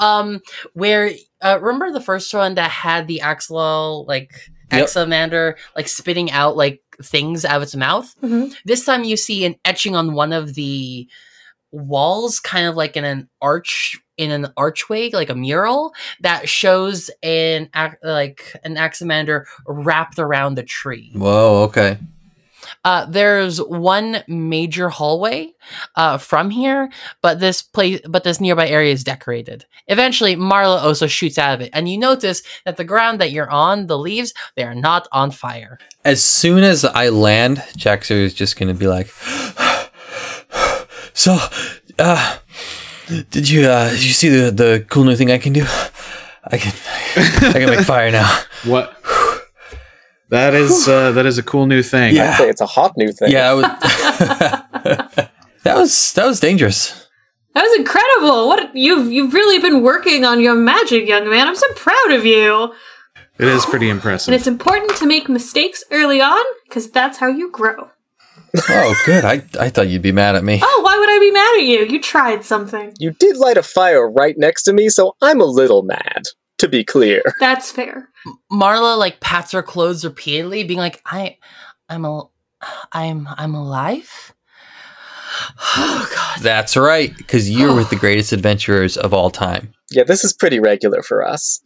um 0.00 0.40
where 0.72 1.10
uh, 1.42 1.58
remember 1.60 1.92
the 1.92 2.00
first 2.00 2.32
one 2.34 2.54
that 2.54 2.70
had 2.70 3.06
the 3.06 3.20
axolotl 3.22 4.06
like 4.08 4.32
Yep. 4.72 4.86
axamander 4.86 5.54
like 5.76 5.86
spitting 5.88 6.30
out 6.32 6.56
like 6.56 6.80
things 7.02 7.44
out 7.44 7.56
of 7.58 7.62
its 7.62 7.76
mouth 7.76 8.12
Mhm. 8.22 8.54
this 8.64 8.84
time 8.84 9.04
you 9.04 9.16
see 9.16 9.44
an 9.44 9.54
etching 9.64 9.94
on 9.94 10.14
one 10.14 10.32
of 10.32 10.54
the 10.54 11.06
walls 11.70 12.40
kind 12.40 12.66
of 12.66 12.74
like 12.76 12.96
in 12.96 13.04
an 13.04 13.28
arch 13.42 13.96
in 14.16 14.30
an 14.30 14.46
archway 14.56 15.10
like 15.10 15.28
a 15.28 15.34
mural 15.34 15.92
that 16.20 16.48
shows 16.48 17.10
an 17.22 17.68
like 18.02 18.56
an 18.64 18.76
axamander 18.76 19.44
wrapped 19.66 20.18
around 20.18 20.54
the 20.54 20.62
tree 20.62 21.10
Whoa, 21.14 21.64
okay. 21.64 21.98
Uh, 22.84 23.06
there's 23.06 23.62
one 23.62 24.22
major 24.28 24.88
hallway 24.88 25.54
uh, 25.96 26.18
from 26.18 26.50
here, 26.50 26.90
but 27.22 27.40
this 27.40 27.62
place, 27.62 28.00
but 28.06 28.24
this 28.24 28.40
nearby 28.40 28.68
area 28.68 28.92
is 28.92 29.02
decorated. 29.02 29.64
Eventually, 29.88 30.36
Marla 30.36 30.82
also 30.82 31.06
shoots 31.06 31.38
out 31.38 31.54
of 31.54 31.60
it, 31.60 31.70
and 31.72 31.88
you 31.88 31.96
notice 31.96 32.42
that 32.64 32.76
the 32.76 32.84
ground 32.84 33.20
that 33.20 33.32
you're 33.32 33.50
on, 33.50 33.86
the 33.86 33.98
leaves, 33.98 34.34
they 34.56 34.62
are 34.62 34.74
not 34.74 35.08
on 35.12 35.30
fire. 35.30 35.78
As 36.04 36.22
soon 36.22 36.62
as 36.62 36.84
I 36.84 37.08
land, 37.08 37.58
Jaxer 37.76 38.22
is 38.22 38.34
just 38.34 38.58
gonna 38.58 38.74
be 38.74 38.86
like 38.86 39.08
So 41.14 41.38
uh 41.98 42.38
did 43.30 43.48
you 43.48 43.66
uh 43.66 43.90
did 43.90 44.02
you 44.02 44.12
see 44.12 44.28
the 44.28 44.50
the 44.50 44.84
cool 44.90 45.04
new 45.04 45.16
thing 45.16 45.30
I 45.30 45.38
can 45.38 45.52
do? 45.52 45.64
I 46.44 46.58
can 46.58 46.72
I 47.16 47.52
can 47.52 47.70
make 47.70 47.86
fire 47.86 48.10
now. 48.10 48.42
What? 48.64 48.96
That 50.30 50.54
is 50.54 50.88
uh, 50.88 51.12
that 51.12 51.26
is 51.26 51.38
a 51.38 51.42
cool 51.42 51.66
new 51.66 51.82
thing. 51.82 52.14
Yeah. 52.14 52.30
I'd 52.30 52.38
say 52.38 52.48
it's 52.48 52.60
a 52.60 52.66
hot 52.66 52.96
new 52.96 53.12
thing. 53.12 53.30
Yeah, 53.30 53.54
that 53.54 53.54
was, 53.54 55.28
that 55.64 55.76
was 55.76 56.12
that 56.14 56.26
was 56.26 56.40
dangerous. 56.40 57.08
That 57.54 57.62
was 57.62 57.78
incredible. 57.78 58.48
What 58.48 58.74
you've 58.74 59.12
you've 59.12 59.34
really 59.34 59.60
been 59.60 59.82
working 59.82 60.24
on 60.24 60.40
your 60.40 60.54
magic, 60.54 61.06
young 61.06 61.28
man. 61.28 61.46
I'm 61.46 61.54
so 61.54 61.72
proud 61.74 62.12
of 62.12 62.24
you. 62.24 62.72
It 63.38 63.48
is 63.48 63.66
pretty 63.66 63.88
impressive. 63.88 64.28
And 64.28 64.36
it's 64.36 64.46
important 64.46 64.96
to 64.96 65.06
make 65.06 65.28
mistakes 65.28 65.82
early 65.90 66.20
on 66.20 66.44
because 66.68 66.90
that's 66.90 67.18
how 67.18 67.26
you 67.26 67.50
grow. 67.50 67.90
Oh, 68.68 69.02
good. 69.04 69.24
I 69.24 69.42
I 69.58 69.68
thought 69.68 69.88
you'd 69.88 70.02
be 70.02 70.12
mad 70.12 70.36
at 70.36 70.44
me. 70.44 70.60
Oh, 70.62 70.80
why 70.84 70.98
would 70.98 71.08
I 71.10 71.18
be 71.18 71.30
mad 71.30 71.56
at 71.58 71.64
you? 71.64 71.92
You 71.92 72.00
tried 72.00 72.44
something. 72.44 72.92
You 72.98 73.12
did 73.12 73.36
light 73.36 73.56
a 73.56 73.62
fire 73.62 74.10
right 74.10 74.36
next 74.38 74.62
to 74.64 74.72
me, 74.72 74.88
so 74.88 75.16
I'm 75.20 75.40
a 75.40 75.44
little 75.44 75.82
mad, 75.82 76.22
to 76.58 76.68
be 76.68 76.84
clear. 76.84 77.22
That's 77.40 77.70
fair. 77.70 78.08
Marla 78.50 78.98
like 78.98 79.20
pats 79.20 79.52
her 79.52 79.62
clothes 79.62 80.04
repeatedly, 80.04 80.64
being 80.64 80.78
like, 80.78 81.02
"I, 81.06 81.38
I'm 81.88 82.04
a, 82.04 82.24
I'm, 82.92 83.28
I'm 83.28 83.54
alive." 83.54 84.32
Oh 85.76 86.08
God. 86.14 86.42
That's 86.42 86.76
rite, 86.76 87.16
because 87.16 87.50
you're 87.50 87.74
with 87.76 87.90
the 87.90 87.96
greatest 87.96 88.32
adventurers 88.32 88.96
of 88.96 89.12
all 89.12 89.30
time. 89.30 89.72
Yeah, 89.90 90.04
this 90.04 90.22
is 90.22 90.32
pretty 90.32 90.60
regular 90.60 91.02
for 91.02 91.26
us. 91.26 91.60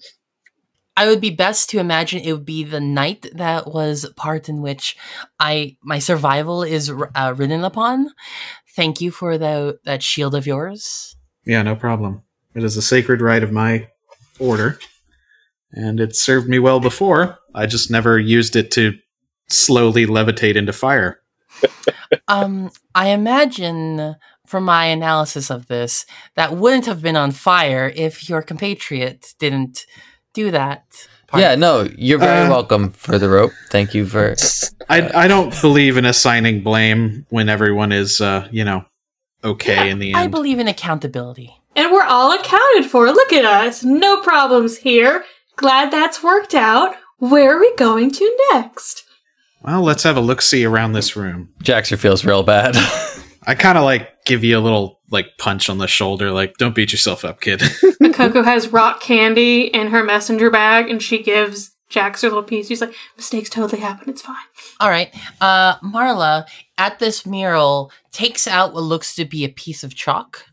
I 0.99 1.07
would 1.07 1.21
be 1.21 1.31
best 1.31 1.71
to 1.71 1.79
imagine 1.79 2.21
it 2.21 2.33
would 2.33 2.45
be 2.45 2.65
the 2.65 2.81
night 2.81 3.27
that 3.33 3.73
was 3.73 4.05
part 4.17 4.49
in 4.49 4.63
which 4.63 4.97
I 5.39 5.77
my 5.81 6.01
survival 6.01 6.65
is 6.65 6.91
uh, 6.91 7.35
ridden 7.37 7.63
upon. 7.63 8.11
Thank 8.75 9.01
you 9.01 9.13
for 9.13 9.39
the 9.39 9.79
that 9.85 10.03
shield 10.03 10.35
of 10.35 10.45
yours. 10.45 11.17
Yeah, 11.45 11.63
no 11.63 11.77
problem. 11.77 12.23
It 12.55 12.65
is 12.65 12.77
a 12.77 12.83
sacred 12.83 13.21
right 13.21 13.45
of 13.45 13.53
my 13.53 13.89
order, 14.39 14.79
and 15.73 16.01
it 16.01 16.17
served 16.17 16.49
me 16.49 16.59
well 16.59 16.81
before. 16.81 17.39
I 17.55 17.67
just 17.67 17.91
never 17.91 18.19
used 18.19 18.57
it 18.57 18.71
to 18.73 18.95
slowly 19.49 20.07
levitate 20.07 20.57
into 20.57 20.73
fire. 20.73 21.21
Um, 22.27 22.71
I 22.95 23.09
imagine 23.09 24.17
from 24.47 24.65
my 24.65 24.87
analysis 24.87 25.51
of 25.51 25.67
this 25.67 26.07
that 26.37 26.55
wouldn't 26.57 26.87
have 26.87 27.03
been 27.03 27.17
on 27.17 27.33
fire 27.33 27.93
if 27.95 28.29
your 28.31 28.41
compatriot 28.43 29.35
didn't 29.39 29.85
do 30.33 30.51
that. 30.51 30.85
part. 31.27 31.43
Yeah, 31.43 31.55
no, 31.55 31.87
you're 31.97 32.19
very 32.19 32.47
Uh, 32.47 32.51
welcome 32.51 32.91
for 32.91 33.19
the 33.19 33.29
rope. 33.29 33.53
Thank 33.71 33.93
you 33.95 34.07
for. 34.07 34.35
I 34.89 35.25
I 35.25 35.29
don't 35.29 35.59
believe 35.61 35.99
in 35.99 36.07
assigning 36.07 36.63
blame 36.63 37.27
when 37.29 37.49
everyone 37.51 37.93
is, 37.93 38.21
uh, 38.23 38.49
you 38.51 38.65
know, 38.65 38.85
okay 39.45 39.91
in 39.91 39.99
the 39.99 40.09
end. 40.13 40.17
I 40.17 40.27
believe 40.29 40.59
in 40.59 40.69
accountability. 40.69 41.58
And 41.77 41.93
we're 41.93 42.03
all 42.03 42.33
accounted 42.33 42.91
for. 42.91 43.07
Look 43.07 43.33
at 43.33 43.45
us. 43.45 43.85
No 43.85 44.21
problems 44.21 44.79
here. 44.79 45.25
Glad 45.57 45.91
that's 45.91 46.23
worked 46.23 46.55
out. 46.55 46.97
Where 47.19 47.57
are 47.57 47.61
we 47.61 47.75
going 47.77 48.11
to 48.13 48.39
next? 48.53 49.05
well, 49.63 49.83
let's 49.83 50.03
have 50.03 50.17
a 50.17 50.21
look 50.21 50.41
see 50.41 50.65
around 50.65 50.93
this 50.93 51.17
room. 51.17 51.51
Jaxer 51.63 51.99
feels 51.99 52.25
real 52.25 52.43
bad. 52.43 52.77
I 53.47 53.55
kind 53.55 53.79
of 53.79 53.85
like 53.85 54.25
give 54.25 54.45
you 54.45 54.59
a 54.59 54.61
little 54.61 55.01
like 55.11 55.39
punch 55.39 55.71
on 55.71 55.79
the 55.79 55.87
shoulder, 55.87 56.31
like 56.31 56.57
don't 56.59 56.75
beat 56.75 56.93
yourself 56.93 57.25
up, 57.25 57.41
kid. 57.41 57.63
Coco 58.13 58.43
has 58.45 58.69
rock 58.69 59.01
candy 59.01 59.63
in 59.63 59.89
her 59.89 60.05
messenger 60.05 60.51
bag, 60.51 60.91
and 60.91 61.03
she 61.03 61.23
gives 61.23 61.75
Jaxer 61.91 62.25
little 62.25 62.43
piece. 62.43 62.69
She's 62.69 62.81
like, 62.81 62.95
mistakes 63.17 63.49
totally 63.49 63.81
happen. 63.81 64.11
It's 64.11 64.23
fine. 64.23 64.37
All 64.81 64.91
right. 64.91 65.15
Uh, 65.41 65.79
Marla, 65.79 66.47
at 66.77 66.99
this 66.99 67.25
mural, 67.25 67.91
takes 68.13 68.47
out 68.47 68.75
what 68.75 68.83
looks 68.83 69.15
to 69.15 69.25
be 69.25 69.45
a 69.45 69.49
piece 69.49 69.83
of 69.83 69.95
chalk. 69.95 70.45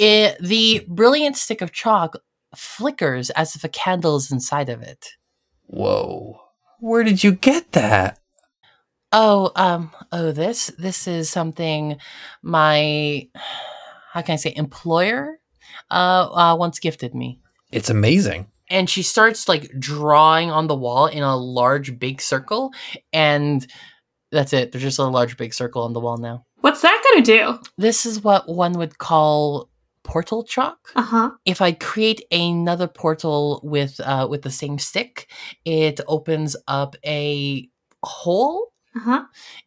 It, 0.00 0.38
the 0.40 0.84
brilliant 0.88 1.36
stick 1.36 1.60
of 1.60 1.72
chalk 1.72 2.16
flickers 2.56 3.28
as 3.30 3.54
if 3.54 3.64
a 3.64 3.68
candle 3.68 4.16
is 4.16 4.32
inside 4.32 4.68
of 4.70 4.80
it. 4.82 5.10
Whoa. 5.66 6.40
Where 6.80 7.04
did 7.04 7.22
you 7.22 7.32
get 7.32 7.72
that? 7.72 8.18
Oh, 9.12 9.52
um, 9.56 9.90
oh, 10.10 10.32
this, 10.32 10.68
this 10.78 11.06
is 11.06 11.28
something 11.28 11.98
my, 12.42 13.28
how 14.12 14.22
can 14.22 14.32
I 14.32 14.36
say, 14.36 14.54
employer, 14.56 15.38
uh, 15.90 16.28
uh 16.32 16.56
once 16.56 16.78
gifted 16.78 17.14
me. 17.14 17.40
It's 17.70 17.90
amazing. 17.90 18.46
and 18.70 18.88
she 18.88 19.02
starts 19.02 19.48
like 19.48 19.70
drawing 19.78 20.50
on 20.50 20.66
the 20.68 20.74
wall 20.76 21.06
in 21.06 21.22
a 21.22 21.36
large 21.36 21.98
big 21.98 22.20
circle 22.20 22.72
and 23.12 23.66
that's 24.32 24.52
it 24.52 24.70
there's 24.70 24.84
just 24.84 24.98
a 24.98 25.04
large 25.04 25.36
big 25.36 25.52
circle 25.52 25.82
on 25.82 25.92
the 25.92 26.00
wall 26.00 26.16
now 26.16 26.44
What's 26.60 26.82
that 26.82 27.02
gonna 27.04 27.24
do? 27.24 27.58
this 27.78 28.06
is 28.06 28.22
what 28.22 28.48
one 28.48 28.72
would 28.74 28.98
call 28.98 29.69
portal 30.02 30.42
chalk 30.44 30.90
Uh 30.94 31.02
huh. 31.02 31.30
if 31.44 31.60
i 31.60 31.72
create 31.72 32.22
another 32.32 32.86
portal 32.88 33.60
with 33.62 34.00
uh 34.00 34.26
with 34.30 34.42
the 34.42 34.50
same 34.50 34.78
stick 34.78 35.30
it 35.64 36.00
opens 36.08 36.56
up 36.66 36.96
a 37.04 37.68
hole 38.02 38.72
Uh 38.96 39.00
huh. 39.00 39.22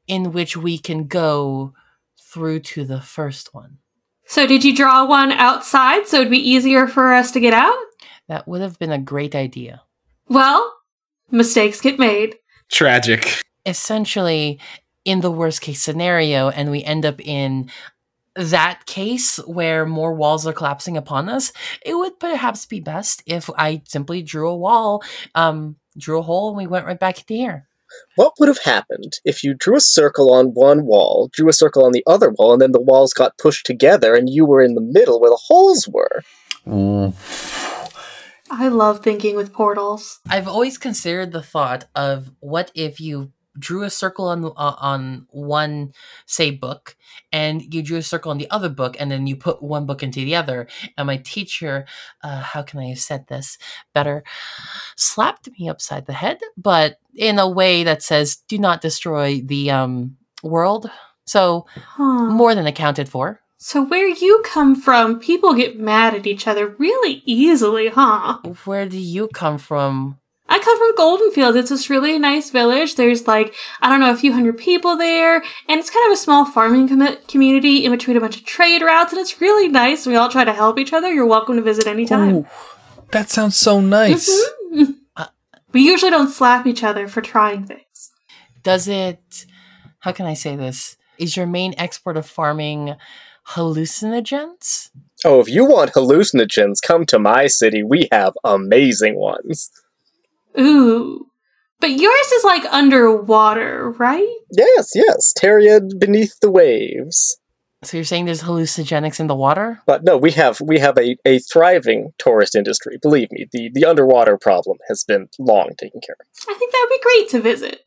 in 0.07 0.31
which 0.31 0.57
we 0.57 0.77
can 0.77 1.07
go 1.07 1.73
through 2.19 2.59
to 2.59 2.83
the 2.85 2.99
first 3.01 3.53
one 3.53 3.77
So, 4.25 4.47
did 4.47 4.63
you 4.65 4.75
draw 4.75 5.05
one 5.05 5.31
outside 5.31 6.07
so 6.07 6.17
it'd 6.17 6.31
be 6.31 6.49
easier 6.49 6.87
for 6.87 7.13
us 7.13 7.31
to 7.31 7.39
get 7.39 7.53
out? 7.53 7.75
that 8.27 8.47
would 8.47 8.61
have 8.61 8.79
been 8.79 8.91
a 8.91 8.97
great 8.97 9.35
idea 9.35 9.81
Well, 10.29 10.73
mistakes 11.29 11.81
get 11.81 11.99
made. 11.99 12.37
Tragic. 12.71 13.41
essentially 13.65 14.59
in 15.05 15.19
the 15.21 15.31
worst 15.31 15.61
case 15.61 15.81
scenario 15.81 16.49
and 16.49 16.71
we 16.71 16.81
end 16.83 17.05
up 17.05 17.19
in 17.21 17.69
that 18.35 18.85
case 18.85 19.37
where 19.45 19.85
more 19.85 20.13
walls 20.13 20.47
are 20.47 20.53
collapsing 20.53 20.97
upon 20.97 21.29
us 21.29 21.51
it 21.85 21.95
would 21.95 22.19
perhaps 22.19 22.65
be 22.65 22.79
best 22.79 23.21
if 23.25 23.49
i 23.57 23.81
simply 23.85 24.21
drew 24.21 24.49
a 24.49 24.55
wall 24.55 25.03
um 25.35 25.75
drew 25.97 26.19
a 26.19 26.23
hole 26.23 26.49
and 26.49 26.57
we 26.57 26.67
went 26.67 26.85
right 26.85 26.99
back 26.99 27.19
into 27.19 27.33
here 27.33 27.67
What 28.15 28.33
would 28.39 28.47
have 28.47 28.63
happened 28.63 29.19
if 29.23 29.43
you 29.43 29.53
drew 29.53 29.75
a 29.75 29.79
circle 29.79 30.33
on 30.33 30.47
one 30.55 30.85
wall, 30.85 31.29
drew 31.31 31.47
a 31.47 31.53
circle 31.53 31.85
on 31.85 31.91
the 31.91 32.03
other 32.07 32.31
wall, 32.31 32.53
and 32.53 32.61
then 32.61 32.71
the 32.71 32.81
walls 32.81 33.13
got 33.13 33.37
pushed 33.37 33.67
together 33.67 34.15
and 34.15 34.29
you 34.29 34.45
were 34.45 34.63
in 34.63 34.73
the 34.73 34.81
middle 34.81 35.19
where 35.21 35.29
the 35.29 35.39
holes 35.47 35.87
were? 35.87 36.23
Ooh. 36.67 37.13
I 38.49 38.67
love 38.67 39.03
thinking 39.03 39.35
with 39.35 39.53
portals. 39.53 40.19
I've 40.29 40.47
always 40.47 40.77
considered 40.77 41.31
the 41.31 41.41
thought 41.41 41.85
of 41.95 42.31
what 42.39 42.71
if 42.75 42.99
you 42.99 43.31
drew 43.57 43.83
a 43.83 43.89
circle 43.89 44.25
on 44.27 44.45
uh, 44.45 44.75
on 44.79 45.27
one 45.29 45.93
say 46.25 46.51
book 46.51 46.95
and 47.31 47.73
you 47.73 47.81
drew 47.81 47.97
a 47.97 48.03
circle 48.03 48.31
on 48.31 48.37
the 48.37 48.49
other 48.49 48.69
book 48.69 48.95
and 48.99 49.11
then 49.11 49.27
you 49.27 49.35
put 49.35 49.61
one 49.61 49.85
book 49.85 50.03
into 50.03 50.19
the 50.25 50.35
other. 50.35 50.67
And 50.97 51.07
my 51.07 51.17
teacher 51.17 51.85
uh, 52.23 52.41
how 52.41 52.61
can 52.63 52.79
i 52.79 52.85
have 52.87 52.99
said 52.99 53.27
this 53.27 53.57
better? 53.93 54.23
Slapped 54.95 55.49
me 55.59 55.69
upside 55.69 56.05
the 56.05 56.13
head 56.13 56.39
but 56.57 56.97
in 57.15 57.39
a 57.39 57.49
way 57.49 57.83
that 57.83 58.01
says 58.03 58.37
do 58.47 58.57
not 58.57 58.81
destroy 58.81 59.41
the 59.43 59.71
um 59.71 60.17
world. 60.43 60.89
So 61.25 61.65
Huh. 61.75 62.25
more 62.29 62.53
than 62.55 62.67
accounted 62.67 63.07
for. 63.09 63.39
So 63.57 63.81
where 63.81 64.07
you 64.09 64.41
come 64.43 64.75
from, 64.75 65.19
people 65.19 65.53
get 65.53 65.79
mad 65.79 66.13
at 66.15 66.27
each 66.27 66.47
other 66.47 66.67
really 66.67 67.21
easily, 67.25 67.87
huh? 67.87 68.39
where 68.65 68.85
do 68.89 68.97
you 68.99 69.29
come 69.29 69.57
from 69.57 70.19
I 70.53 70.59
come 70.59 70.77
from 70.77 70.95
Goldenfield. 70.95 71.55
It's 71.57 71.69
this 71.71 71.89
really 71.89 72.19
nice 72.19 72.51
village. 72.51 72.95
There's 72.95 73.27
like, 73.27 73.55
I 73.81 73.89
don't 73.89 73.99
know, 73.99 74.11
a 74.11 74.15
few 74.15 74.31
hundred 74.33 74.57
people 74.57 74.95
there. 74.97 75.37
And 75.67 75.79
it's 75.79 75.89
kind 75.89 76.05
of 76.05 76.13
a 76.13 76.17
small 76.17 76.45
farming 76.45 76.87
com- 76.89 77.17
community 77.27 77.83
in 77.83 77.91
between 77.91 78.17
a 78.17 78.19
bunch 78.21 78.37
of 78.37 78.45
trade 78.45 78.81
routes. 78.83 79.11
And 79.13 79.19
it's 79.19 79.41
really 79.41 79.67
nice. 79.67 80.05
We 80.05 80.15
all 80.15 80.29
try 80.29 80.43
to 80.43 80.53
help 80.53 80.77
each 80.77 80.93
other. 80.93 81.11
You're 81.11 81.25
welcome 81.25 81.55
to 81.55 81.61
visit 81.63 81.87
anytime. 81.87 82.35
Ooh, 82.35 82.47
that 83.11 83.29
sounds 83.31 83.57
so 83.57 83.79
nice. 83.81 84.29
Mhm. 84.71 84.97
we 85.73 85.81
usually 85.81 86.11
don't 86.11 86.29
slap 86.29 86.67
each 86.67 86.83
other 86.83 87.07
for 87.07 87.21
trying 87.21 87.65
things. 87.65 88.11
does 88.61 88.87
it 88.87 89.45
how 89.99 90.11
can 90.11 90.25
i 90.25 90.33
say 90.33 90.55
this 90.55 90.95
is 91.17 91.35
your 91.37 91.45
main 91.47 91.73
export 91.77 92.15
of 92.17 92.25
farming 92.25 92.95
hallucinogens 93.49 94.89
Oh, 95.25 95.39
if 95.39 95.47
you 95.47 95.63
want 95.63 95.93
hallucinogens, 95.93 96.81
come 96.85 97.05
to 97.05 97.17
my 97.17 97.47
city. 97.47 97.81
We 97.81 98.09
have 98.11 98.33
amazing 98.43 99.15
ones. 99.15 99.71
Ooh. 100.59 101.27
But 101.79 101.91
yours 101.91 102.31
is 102.33 102.43
like 102.45 102.63
underwater, 102.71 103.91
right? 103.91 104.35
Yes, 104.51 104.91
yes, 104.95 105.33
Teriad 105.37 105.99
beneath 105.99 106.39
the 106.41 106.49
waves. 106.51 107.37
so 107.83 107.97
you're 107.97 108.05
saying 108.05 108.23
there's 108.25 108.43
hallucinogenics 108.43 109.19
in 109.19 109.27
the 109.27 109.35
water 109.35 109.81
But 109.85 110.03
no, 110.05 110.15
we 110.17 110.31
have 110.31 110.61
we 110.61 110.79
have 110.79 110.97
a, 110.97 111.17
a 111.25 111.39
thriving 111.39 112.13
tourist 112.17 112.55
industry. 112.55 112.97
Believe 113.01 113.29
me, 113.31 113.47
the, 113.51 113.69
the 113.73 113.83
underwater 113.85 114.37
problem 114.37 114.77
has 114.87 115.03
been 115.03 115.27
long 115.37 115.71
taken 115.77 115.99
care 115.99 116.15
of. 116.19 116.25
I 116.47 116.53
think 116.57 116.71
that 116.71 116.87
would 116.89 116.95
be 116.97 117.03
great 117.03 117.29
to 117.29 117.39
visit. 117.41 117.81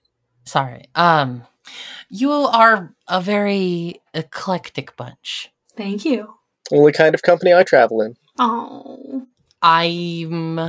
sorry 0.44 0.84
um 0.94 1.42
you 2.10 2.30
are 2.30 2.94
a 3.08 3.20
very 3.20 4.00
eclectic 4.14 4.94
bunch 4.96 5.50
Thank 5.76 6.04
you. 6.04 6.34
Only 6.72 6.92
kind 6.92 7.14
of 7.14 7.22
company 7.22 7.52
I 7.54 7.62
travel 7.62 8.00
in. 8.02 8.14
Oh. 8.38 9.26
i'm 9.62 10.60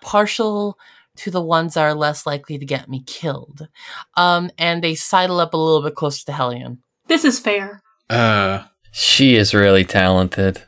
partial 0.00 0.78
to 1.16 1.30
the 1.30 1.40
ones 1.42 1.74
that 1.74 1.82
are 1.82 1.94
less 1.94 2.26
likely 2.26 2.58
to 2.58 2.64
get 2.64 2.88
me 2.88 3.02
killed 3.06 3.68
um 4.16 4.50
and 4.58 4.82
they 4.82 4.94
sidle 4.94 5.40
up 5.40 5.54
a 5.54 5.56
little 5.56 5.82
bit 5.82 5.94
closer 5.94 6.24
to 6.24 6.32
hellion 6.32 6.78
This 7.08 7.24
is 7.24 7.38
fair. 7.38 7.80
Uh, 8.10 8.64
She 8.92 9.36
is 9.36 9.54
really 9.54 9.84
talented. 9.84 10.62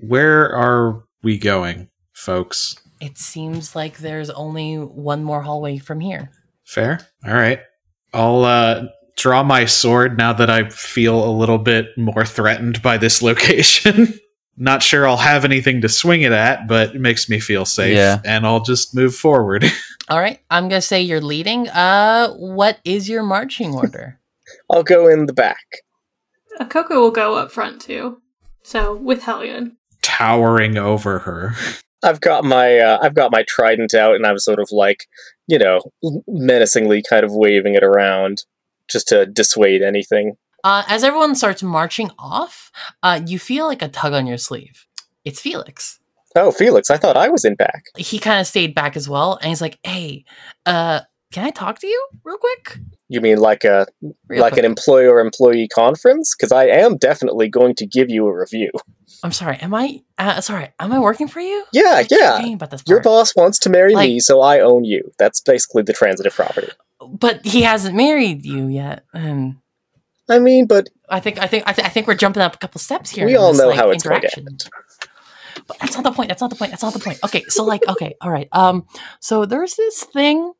where 0.00 0.50
are 0.54 1.02
we 1.22 1.38
going, 1.38 1.88
folks? 2.12 2.76
it 3.00 3.16
seems 3.18 3.76
like 3.76 3.98
there's 3.98 4.30
only 4.30 4.74
one 4.76 5.22
more 5.24 5.42
hallway 5.42 5.78
from 5.78 6.00
here 6.00 6.30
Fair. 6.64 7.00
All 7.26 7.32
right. 7.34 7.60
I'll 8.12 8.44
uh, 8.44 8.84
draw 9.16 9.42
my 9.42 9.64
sword 9.64 10.18
now 10.18 10.34
that 10.34 10.50
I 10.50 10.68
feel 10.68 11.24
a 11.24 11.32
little 11.32 11.56
bit 11.56 11.86
more 11.96 12.26
threatened 12.26 12.82
by 12.82 12.98
this 12.98 13.22
location. 13.22 14.12
Not 14.60 14.82
sure 14.82 15.06
I'll 15.06 15.16
have 15.16 15.44
anything 15.44 15.80
to 15.82 15.88
swing 15.88 16.22
it 16.22 16.32
at, 16.32 16.66
but 16.66 16.96
it 16.96 17.00
makes 17.00 17.28
me 17.28 17.38
feel 17.38 17.64
safe. 17.64 17.94
Yeah. 17.96 18.20
And 18.24 18.44
I'll 18.44 18.62
just 18.62 18.94
move 18.94 19.14
forward. 19.14 19.64
All 20.08 20.18
right, 20.18 20.40
I'm 20.50 20.68
gonna 20.68 20.80
say 20.80 21.00
you're 21.00 21.20
leading. 21.20 21.68
Uh, 21.68 22.32
what 22.32 22.78
is 22.84 23.08
your 23.08 23.22
marching 23.22 23.74
order? 23.74 24.18
I'll 24.70 24.82
go 24.82 25.06
in 25.06 25.26
the 25.26 25.32
back. 25.32 25.64
Akoko 26.60 26.90
will 26.90 27.10
go 27.10 27.36
up 27.36 27.52
front 27.52 27.80
too. 27.80 28.20
So 28.62 28.94
with 28.96 29.22
Hellion. 29.22 29.76
Towering 30.02 30.76
over 30.76 31.20
her. 31.20 31.54
I've 32.02 32.20
got 32.20 32.44
my 32.44 32.78
uh, 32.78 32.98
I've 33.02 33.14
got 33.14 33.32
my 33.32 33.44
trident 33.46 33.94
out, 33.94 34.14
and 34.14 34.26
I'm 34.26 34.38
sort 34.38 34.60
of 34.60 34.70
like, 34.72 35.06
you 35.46 35.58
know, 35.58 35.80
menacingly 36.26 37.02
kind 37.08 37.24
of 37.24 37.32
waving 37.32 37.74
it 37.74 37.82
around, 37.82 38.44
just 38.90 39.08
to 39.08 39.26
dissuade 39.26 39.82
anything. 39.82 40.36
Uh, 40.68 40.82
as 40.86 41.02
everyone 41.02 41.34
starts 41.34 41.62
marching 41.62 42.10
off, 42.18 42.70
uh, 43.02 43.18
you 43.26 43.38
feel 43.38 43.66
like 43.66 43.80
a 43.80 43.88
tug 43.88 44.12
on 44.12 44.26
your 44.26 44.36
sleeve. 44.36 44.84
It's 45.24 45.40
Felix. 45.40 45.98
Oh, 46.36 46.50
Felix, 46.50 46.90
I 46.90 46.98
thought 46.98 47.16
I 47.16 47.28
was 47.30 47.42
in 47.46 47.54
back. 47.54 47.84
He 47.96 48.18
kind 48.18 48.38
of 48.38 48.46
stayed 48.46 48.74
back 48.74 48.94
as 48.94 49.08
well, 49.08 49.38
and 49.40 49.48
he's 49.48 49.62
like, 49.62 49.78
"Hey, 49.82 50.24
uh, 50.66 51.00
can 51.32 51.46
I 51.46 51.50
talk 51.50 51.78
to 51.78 51.86
you 51.86 52.08
real 52.22 52.36
quick?" 52.36 52.78
You 53.08 53.22
mean 53.22 53.38
like 53.38 53.64
a 53.64 53.86
Real 54.28 54.42
like 54.42 54.52
quick. 54.52 54.58
an 54.58 54.70
employer 54.70 55.20
employee 55.20 55.68
conference? 55.68 56.34
Because 56.36 56.52
I 56.52 56.66
am 56.66 56.98
definitely 56.98 57.48
going 57.48 57.74
to 57.76 57.86
give 57.86 58.10
you 58.10 58.26
a 58.26 58.38
review. 58.38 58.70
I'm 59.22 59.32
sorry. 59.32 59.56
Am 59.62 59.72
I? 59.72 60.02
Uh, 60.18 60.42
sorry. 60.42 60.68
Am 60.78 60.92
I 60.92 60.98
working 60.98 61.28
for 61.28 61.40
you? 61.40 61.64
Yeah, 61.72 62.02
yeah. 62.10 62.44
About 62.46 62.70
this 62.72 62.82
Your 62.86 63.00
boss 63.00 63.34
wants 63.34 63.58
to 63.60 63.70
marry 63.70 63.94
Like- 63.94 64.10
me, 64.10 64.20
so 64.20 64.42
I 64.42 64.60
own 64.60 64.84
you. 64.84 65.10
That's 65.18 65.40
basically 65.40 65.82
the 65.84 65.94
transitive 65.94 66.34
property. 66.34 66.68
but 67.00 67.46
he 67.46 67.62
hasn't 67.62 67.96
married 67.96 68.44
you 68.44 68.66
yet, 68.68 69.04
and 69.14 69.56
I 70.28 70.38
mean, 70.38 70.66
but 70.66 70.88
I 71.08 71.20
think 71.20 71.38
I 71.38 71.46
think 71.46 71.64
I, 71.66 71.72
th- 71.72 71.86
I 71.86 71.90
think 71.90 72.06
we're 72.06 72.14
jumping 72.14 72.42
up 72.42 72.54
a 72.54 72.58
couple 72.58 72.80
steps 72.80 73.10
here. 73.10 73.26
we 73.26 73.36
all 73.36 73.52
this, 73.52 73.60
know 73.60 73.68
like, 73.68 73.76
how 73.76 73.90
it's 73.90 74.02
going 74.02 74.20
to 74.20 74.26
interaction. 74.26 74.48
end. 74.48 74.68
But 75.66 75.78
that's 75.80 75.94
not 75.94 76.04
the 76.04 76.12
point. 76.12 76.28
That's 76.28 76.40
not 76.40 76.50
the 76.50 76.56
point. 76.56 76.70
That's 76.70 76.82
not 76.82 76.92
the 76.92 76.98
point. 76.98 77.18
Okay, 77.24 77.44
so 77.48 77.64
like, 77.64 77.86
okay, 77.88 78.14
all 78.20 78.30
right. 78.30 78.48
Um, 78.52 78.86
so 79.20 79.44
there's 79.44 79.74
this 79.74 80.04
thing 80.04 80.52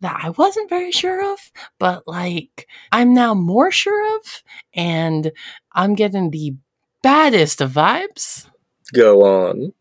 that 0.00 0.20
I 0.22 0.30
wasn't 0.30 0.68
very 0.68 0.90
sure 0.90 1.32
of, 1.32 1.38
but 1.78 2.06
like 2.06 2.66
I'm 2.90 3.14
now 3.14 3.34
more 3.34 3.70
sure 3.70 4.16
of, 4.16 4.42
and 4.74 5.32
I'm 5.72 5.94
getting 5.94 6.30
the 6.30 6.56
baddest 7.02 7.60
of 7.60 7.72
vibes. 7.72 8.48
Go 8.92 9.22
on. 9.22 9.72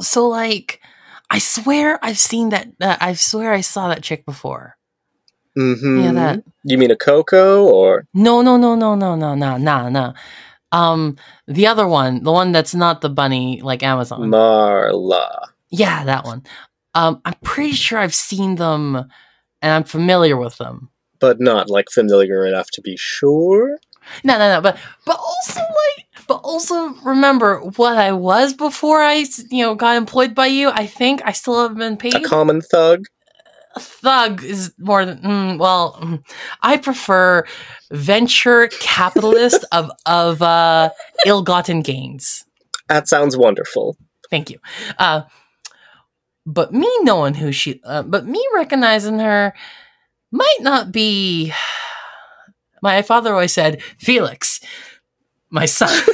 So 0.00 0.28
like, 0.28 0.80
I 1.30 1.38
swear 1.38 1.98
I've 2.02 2.18
seen 2.18 2.48
that. 2.50 2.68
Uh, 2.80 2.96
I 3.00 3.12
swear 3.14 3.52
I 3.52 3.60
saw 3.60 3.88
that 3.88 4.02
chick 4.02 4.24
before. 4.24 4.77
Mm-hmm. 5.58 6.00
Yeah, 6.00 6.12
that. 6.12 6.44
You 6.64 6.78
mean 6.78 6.90
Akoko 6.90 7.66
or 7.66 8.06
No, 8.14 8.42
no, 8.42 8.56
no, 8.56 8.74
no, 8.76 8.94
no, 8.94 9.16
no, 9.16 9.34
no, 9.34 9.56
no, 9.56 9.88
no. 9.88 10.14
Um, 10.70 11.16
the 11.46 11.66
other 11.66 11.88
one, 11.88 12.22
the 12.22 12.32
one 12.32 12.52
that's 12.52 12.74
not 12.74 13.00
the 13.00 13.08
bunny 13.08 13.60
like 13.62 13.82
Amazon. 13.82 14.20
Marla? 14.30 15.48
Yeah, 15.70 16.04
that 16.04 16.24
one. 16.24 16.44
Um, 16.94 17.20
I'm 17.24 17.34
pretty 17.42 17.72
sure 17.72 17.98
I've 17.98 18.14
seen 18.14 18.56
them 18.56 18.96
and 19.62 19.72
I'm 19.72 19.84
familiar 19.84 20.36
with 20.36 20.58
them. 20.58 20.90
But 21.20 21.40
not 21.40 21.68
like 21.68 21.90
familiar 21.90 22.46
enough 22.46 22.70
to 22.72 22.80
be 22.80 22.96
sure. 22.96 23.78
No, 24.24 24.38
no, 24.38 24.54
no, 24.54 24.60
but 24.60 24.78
but 25.04 25.18
also 25.18 25.60
like, 25.60 26.06
but 26.26 26.36
also 26.36 26.90
remember 27.04 27.60
what 27.76 27.98
I 27.98 28.12
was 28.12 28.54
before 28.54 29.02
I, 29.02 29.24
you 29.50 29.64
know, 29.64 29.74
got 29.74 29.96
employed 29.96 30.34
by 30.34 30.46
you. 30.46 30.70
I 30.70 30.86
think 30.86 31.20
I 31.24 31.32
still 31.32 31.60
haven't 31.60 31.78
been 31.78 31.96
paid. 31.96 32.14
A 32.14 32.20
common 32.20 32.60
thug? 32.60 33.04
Thug 33.82 34.42
is 34.44 34.72
more 34.78 35.04
than 35.04 35.18
mm, 35.18 35.58
well. 35.58 35.98
mm, 36.00 36.22
I 36.62 36.76
prefer 36.76 37.44
venture 37.90 38.68
capitalist 38.68 39.64
of 39.72 39.90
of 40.06 40.42
uh, 40.42 40.90
ill-gotten 41.26 41.82
gains. 41.82 42.44
That 42.88 43.08
sounds 43.08 43.36
wonderful. 43.36 43.96
Thank 44.30 44.50
you. 44.50 44.58
Uh, 44.98 45.22
but 46.46 46.72
me 46.72 46.90
knowing 47.02 47.34
who 47.34 47.52
she, 47.52 47.80
uh, 47.84 48.02
but 48.02 48.26
me 48.26 48.44
recognizing 48.54 49.18
her 49.18 49.54
might 50.30 50.58
not 50.60 50.92
be. 50.92 51.52
My 52.80 53.02
father 53.02 53.32
always 53.32 53.52
said, 53.52 53.82
Felix, 53.98 54.60
my 55.50 55.66
son. 55.66 55.88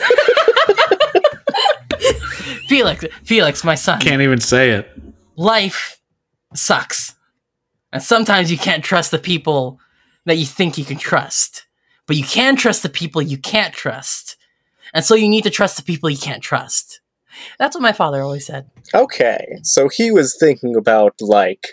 Felix, 2.68 3.04
Felix, 3.22 3.62
my 3.64 3.74
son. 3.74 4.00
Can't 4.00 4.22
even 4.22 4.40
say 4.40 4.70
it. 4.70 4.90
Life 5.36 6.00
sucks. 6.54 7.14
And 7.94 8.02
sometimes 8.02 8.50
you 8.50 8.58
can't 8.58 8.82
trust 8.82 9.12
the 9.12 9.20
people 9.20 9.78
that 10.26 10.36
you 10.36 10.44
think 10.44 10.76
you 10.76 10.84
can 10.84 10.98
trust. 10.98 11.64
But 12.08 12.16
you 12.16 12.24
can 12.24 12.56
trust 12.56 12.82
the 12.82 12.88
people 12.88 13.22
you 13.22 13.38
can't 13.38 13.72
trust. 13.72 14.36
And 14.92 15.04
so 15.04 15.14
you 15.14 15.28
need 15.28 15.44
to 15.44 15.50
trust 15.50 15.76
the 15.76 15.84
people 15.84 16.10
you 16.10 16.18
can't 16.18 16.42
trust. 16.42 17.00
That's 17.56 17.76
what 17.76 17.82
my 17.82 17.92
father 17.92 18.20
always 18.20 18.46
said. 18.46 18.68
Okay, 18.94 19.58
so 19.62 19.88
he 19.88 20.10
was 20.10 20.36
thinking 20.38 20.74
about 20.74 21.14
like 21.20 21.68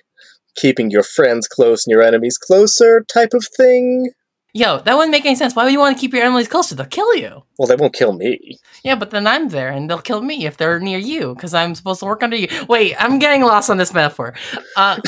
keeping 0.55 0.91
your 0.91 1.03
friends 1.03 1.47
close 1.47 1.87
and 1.87 1.91
your 1.91 2.03
enemies 2.03 2.37
closer 2.37 3.03
type 3.11 3.33
of 3.33 3.45
thing. 3.57 4.11
Yo, 4.53 4.79
that 4.79 4.95
wouldn't 4.95 5.11
make 5.11 5.25
any 5.25 5.35
sense. 5.35 5.55
Why 5.55 5.63
would 5.63 5.71
you 5.71 5.79
want 5.79 5.95
to 5.95 6.01
keep 6.01 6.13
your 6.13 6.23
enemies 6.23 6.47
closer? 6.49 6.75
They'll 6.75 6.85
kill 6.85 7.15
you. 7.15 7.43
Well, 7.57 7.67
they 7.67 7.75
won't 7.77 7.93
kill 7.93 8.11
me. 8.13 8.57
Yeah, 8.83 8.95
but 8.95 9.11
then 9.11 9.25
I'm 9.25 9.47
there 9.49 9.69
and 9.69 9.89
they'll 9.89 10.01
kill 10.01 10.21
me 10.21 10.45
if 10.45 10.57
they're 10.57 10.79
near 10.79 10.97
you 10.99 11.33
because 11.35 11.53
I'm 11.53 11.73
supposed 11.73 11.99
to 12.01 12.05
work 12.05 12.21
under 12.21 12.35
you. 12.35 12.47
Wait, 12.67 12.95
I'm 12.99 13.17
getting 13.19 13.43
lost 13.43 13.69
on 13.69 13.77
this 13.77 13.93
metaphor. 13.93 14.33
Uh, 14.75 14.99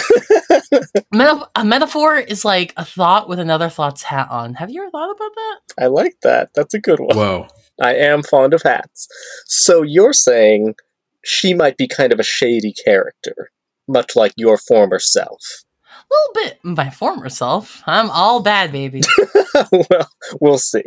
meta- 1.11 1.49
a 1.55 1.65
metaphor 1.65 2.15
is 2.17 2.45
like 2.45 2.73
a 2.77 2.85
thought 2.85 3.27
with 3.27 3.39
another 3.39 3.69
thought's 3.69 4.03
hat 4.03 4.27
on. 4.29 4.53
Have 4.55 4.69
you 4.69 4.81
ever 4.81 4.91
thought 4.91 5.11
about 5.11 5.31
that? 5.35 5.59
I 5.77 5.87
like 5.87 6.15
that. 6.23 6.51
That's 6.55 6.73
a 6.73 6.79
good 6.79 6.99
one. 6.99 7.15
Whoa. 7.17 7.47
I 7.81 7.95
am 7.95 8.23
fond 8.23 8.53
of 8.53 8.61
hats. 8.61 9.07
So 9.45 9.81
you're 9.81 10.13
saying 10.13 10.75
she 11.23 11.53
might 11.53 11.77
be 11.77 11.87
kind 11.87 12.13
of 12.13 12.19
a 12.19 12.23
shady 12.23 12.73
character. 12.85 13.49
much 13.87 14.15
like 14.15 14.33
your 14.37 14.57
former 14.57 14.99
self. 14.99 15.41
A 16.13 16.15
little 16.15 16.49
bit 16.49 16.59
my 16.63 16.89
former 16.89 17.29
self. 17.29 17.81
I'm 17.85 18.09
all 18.11 18.41
bad, 18.41 18.71
baby. 18.71 19.01
well, 19.71 20.09
we'll 20.39 20.57
see. 20.57 20.83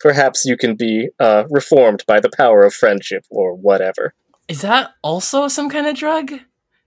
Perhaps 0.00 0.44
you 0.44 0.56
can 0.56 0.74
be 0.74 1.08
uh, 1.20 1.44
reformed 1.48 2.04
by 2.06 2.20
the 2.20 2.30
power 2.36 2.64
of 2.64 2.74
friendship 2.74 3.24
or 3.30 3.54
whatever. 3.54 4.14
Is 4.48 4.60
that 4.62 4.90
also 5.02 5.48
some 5.48 5.70
kind 5.70 5.86
of 5.86 5.96
drug? 5.96 6.32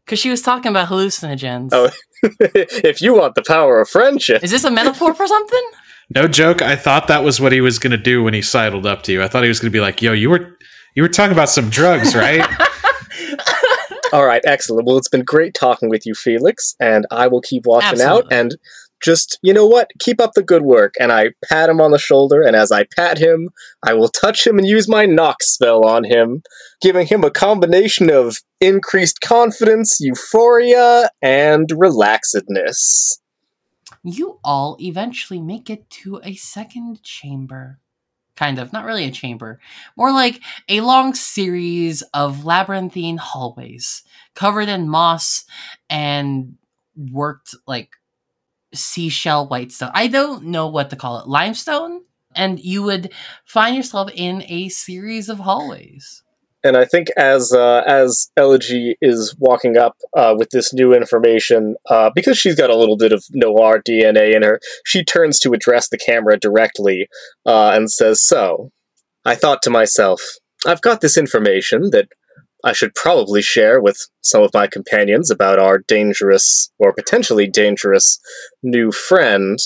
Because 0.06 0.20
she 0.20 0.30
was 0.30 0.42
talking 0.42 0.70
about 0.70 0.90
hallucinogens. 0.90 1.70
Oh. 1.72 1.90
if 2.24 3.02
you 3.02 3.16
want 3.16 3.36
the 3.36 3.44
power 3.44 3.82
of 3.82 3.90
friendship. 3.90 4.44
Is 4.44 4.52
this 4.52 4.64
a 4.64 4.72
metaphor 4.72 5.14
for 5.14 5.28
something? 5.28 5.70
No 6.14 6.28
joke. 6.28 6.62
I 6.62 6.76
thought 6.76 7.08
that 7.08 7.24
was 7.24 7.42
what 7.42 7.52
he 7.52 7.62
was 7.62 7.80
going 7.80 7.90
to 7.90 7.98
do 7.98 8.22
when 8.22 8.36
he 8.36 8.42
sidled 8.44 8.86
up 8.86 9.02
to 9.04 9.12
you. 9.12 9.24
I 9.24 9.28
thought 9.28 9.42
he 9.42 9.48
was 9.48 9.60
going 9.60 9.72
to 9.72 9.76
be 9.76 9.82
like, 9.82 10.04
"Yo, 10.04 10.12
you 10.14 10.30
were 10.30 10.56
you 10.94 11.02
were 11.02 11.10
talking 11.10 11.32
about 11.32 11.50
some 11.50 11.68
drugs, 11.72 12.14
right?" 12.14 12.48
All 14.16 14.26
right, 14.26 14.42
excellent. 14.46 14.88
Well, 14.88 14.98
it's 14.98 15.10
been 15.10 15.26
great 15.26 15.54
talking 15.54 15.90
with 15.90 16.06
you, 16.06 16.14
Felix, 16.14 16.74
and 16.80 17.06
I 17.12 17.28
will 17.28 17.42
keep 17.42 17.66
watching 17.66 18.00
out 18.00 18.32
and 18.32 18.56
just, 19.04 19.38
you 19.42 19.54
know 19.54 19.66
what? 19.66 19.92
Keep 20.00 20.22
up 20.22 20.36
the 20.36 20.42
good 20.42 20.62
work. 20.62 20.94
And 21.02 21.12
I 21.12 21.32
pat 21.50 21.70
him 21.70 21.82
on 21.82 21.92
the 21.92 22.00
shoulder, 22.00 22.42
and 22.42 22.56
as 22.56 22.72
I 22.72 22.86
pat 22.96 23.18
him, 23.18 23.50
I 23.86 23.94
will 23.94 24.08
touch 24.08 24.48
him 24.48 24.58
and 24.58 24.66
use 24.66 24.88
my 24.88 25.06
knock 25.06 25.44
spell 25.44 25.86
on 25.86 26.06
him, 26.06 26.44
giving 26.82 27.08
him 27.08 27.26
a 27.26 27.30
combination 27.30 28.10
of 28.10 28.38
increased 28.62 29.20
confidence, 29.20 29.98
euphoria, 30.00 31.10
and 31.22 31.68
relaxedness. 31.68 33.20
you 34.02 34.40
all 34.46 34.78
eventually 34.80 35.42
make 35.42 35.70
it 35.70 35.90
to 35.90 36.22
a 36.24 36.36
second 36.36 37.04
chamber. 37.04 37.80
Kind 38.36 38.60
of, 38.60 38.74
not 38.74 38.84
really 38.86 39.06
a 39.06 39.12
chamber, 39.12 39.62
more 39.96 40.12
like 40.12 40.42
a 40.68 40.82
long 40.82 41.14
series 41.14 42.02
of 42.14 42.44
labyrinthine 42.44 43.18
hallways 43.18 44.04
covered 44.34 44.68
in 44.68 44.90
moss 44.90 45.46
and 45.90 46.58
worked 46.98 47.56
like 47.66 47.92
seashell 48.74 49.48
white 49.48 49.72
stone. 49.72 49.92
I 49.94 50.08
don't 50.08 50.48
know 50.48 50.68
what 50.68 50.90
to 50.90 50.98
call 50.98 51.20
it, 51.20 51.30
limestone? 51.30 52.04
And 52.36 52.60
you 52.60 52.84
would 52.84 53.14
find 53.46 53.78
yourself 53.78 54.12
in 54.14 54.44
a 54.50 54.70
series 54.70 55.30
of 55.30 55.40
hallways. 55.40 56.25
And 56.66 56.76
I 56.76 56.84
think 56.84 57.10
as 57.16 57.54
uh, 57.54 57.84
as 57.86 58.32
Elegy 58.36 58.96
is 59.00 59.36
walking 59.38 59.78
up 59.78 59.98
uh, 60.18 60.34
with 60.36 60.50
this 60.50 60.74
new 60.74 60.96
information, 60.96 61.76
uh, 61.88 62.10
because 62.16 62.40
she's 62.40 62.56
got 62.56 62.72
a 62.72 62.76
little 62.76 62.98
bit 62.98 63.12
of 63.12 63.24
noir 63.34 63.84
DNA 63.88 64.34
in 64.34 64.42
her, 64.42 64.60
she 64.84 65.04
turns 65.04 65.40
to 65.42 65.54
address 65.54 65.90
the 65.90 66.00
camera 66.00 66.40
directly 66.40 67.08
uh, 67.46 67.70
and 67.76 67.92
says, 67.92 68.26
"So, 68.26 68.72
I 69.24 69.36
thought 69.36 69.62
to 69.62 69.70
myself, 69.70 70.24
I've 70.66 70.82
got 70.82 71.02
this 71.02 71.20
information 71.20 71.92
that 71.92 72.08
I 72.64 72.74
should 72.74 72.96
probably 72.96 73.44
share 73.44 73.80
with 73.80 73.98
some 74.22 74.42
of 74.42 74.50
my 74.52 74.66
companions 74.66 75.30
about 75.30 75.60
our 75.60 75.78
dangerous 75.78 76.72
or 76.80 76.94
potentially 76.94 77.48
dangerous 77.48 78.20
new 78.64 78.92
friend, 78.92 79.60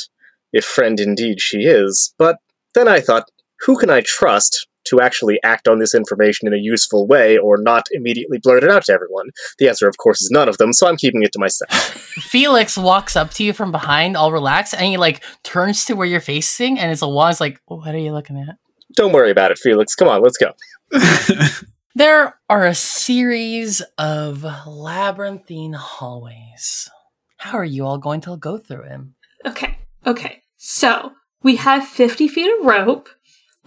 if 0.52 0.66
friend 0.66 1.00
indeed 1.00 1.40
she 1.40 1.60
is. 1.60 2.14
But 2.18 2.40
then 2.76 2.90
I 2.90 3.00
thought, 3.00 3.30
who 3.62 3.78
can 3.78 3.90
I 3.90 4.02
trust?" 4.02 4.68
To 4.90 5.02
actually 5.02 5.40
act 5.44 5.68
on 5.68 5.80
this 5.80 5.96
information 5.96 6.48
in 6.48 6.54
a 6.54 6.62
useful 6.62 7.08
way 7.08 7.38
or 7.38 7.58
not 7.58 7.88
immediately 7.92 8.40
blurt 8.42 8.64
it 8.64 8.70
out 8.70 8.86
to 8.86 8.94
everyone? 8.94 9.28
The 9.58 9.68
answer, 9.68 9.88
of 9.88 9.98
course, 9.98 10.22
is 10.22 10.32
none 10.32 10.50
of 10.50 10.58
them, 10.58 10.74
so 10.74 10.88
I'm 10.88 10.98
keeping 10.98 11.24
it 11.24 11.32
to 11.34 11.40
myself. 11.40 11.72
Felix 11.74 12.78
walks 12.78 13.16
up 13.16 13.32
to 13.32 13.44
you 13.44 13.54
from 13.54 13.72
behind, 13.72 14.18
all 14.18 14.32
relaxed, 14.32 14.74
and 14.74 14.86
he 14.86 14.98
like 14.98 15.24
turns 15.44 15.86
to 15.86 15.94
where 15.94 16.08
you're 16.08 16.20
facing, 16.22 16.80
and 16.80 16.92
it's 16.92 17.02
a 17.02 17.08
wand's 17.08 17.42
like, 17.42 17.60
"What 17.66 17.94
are 17.94 18.00
you 18.00 18.12
looking 18.12 18.38
at?" 18.38 18.58
Don't 18.96 19.14
worry 19.14 19.32
about 19.32 19.52
it, 19.52 19.60
Felix. 19.60 19.96
Come 19.96 20.08
on, 20.08 20.22
let's 20.22 20.38
go. 20.38 20.52
There 22.00 22.40
are 22.50 22.66
a 22.66 22.76
series 22.76 23.82
of 23.98 24.46
labyrinthine 24.66 25.74
hallways. 25.74 26.90
How 27.38 27.58
are 27.58 27.66
you 27.66 27.86
all 27.86 27.98
going 27.98 28.22
to 28.22 28.38
go 28.38 28.58
through 28.58 28.88
them? 28.88 29.16
Okay, 29.46 29.80
okay. 30.06 30.44
So 30.56 31.12
we 31.44 31.58
have 31.58 31.86
50 31.86 32.30
feet 32.30 32.58
of 32.60 32.66
rope, 32.66 33.10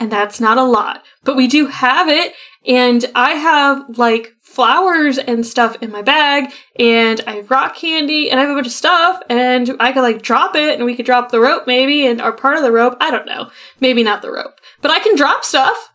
and 0.03 0.11
that's 0.11 0.41
not 0.41 0.59
a 0.59 0.65
lot, 0.65 1.05
but 1.23 1.37
we 1.37 1.47
do 1.47 1.69
have 1.69 2.09
it. 2.09 2.35
And 2.67 3.05
I 3.15 3.35
have 3.35 3.99
like 3.99 4.35
flowers 4.41 5.17
and 5.17 5.47
stuff 5.47 5.77
in 5.81 5.93
my 5.93 6.03
bag, 6.03 6.53
and 6.77 7.21
I 7.25 7.37
have 7.37 7.53
rock 7.53 7.77
candy, 7.77 8.29
and 8.29 8.41
I 8.41 8.43
have 8.43 8.51
a 8.51 8.55
bunch 8.55 8.67
of 8.67 8.73
stuff, 8.73 9.23
and 9.31 9.77
I 9.79 9.93
could 9.93 10.03
like 10.03 10.21
drop 10.21 10.57
it, 10.57 10.75
and 10.75 10.85
we 10.85 10.97
could 10.97 11.07
drop 11.07 11.31
the 11.31 11.39
rope 11.39 11.69
maybe, 11.69 12.05
and 12.05 12.21
or 12.21 12.33
part 12.33 12.57
of 12.57 12.65
the 12.65 12.73
rope. 12.73 12.97
I 13.01 13.13
don't 13.13 13.27
know. 13.27 13.51
Maybe 13.79 14.03
not 14.03 14.23
the 14.23 14.33
rope, 14.33 14.55
but 14.81 14.91
I 14.91 14.99
can 14.99 15.15
drop 15.15 15.45
stuff. 15.45 15.93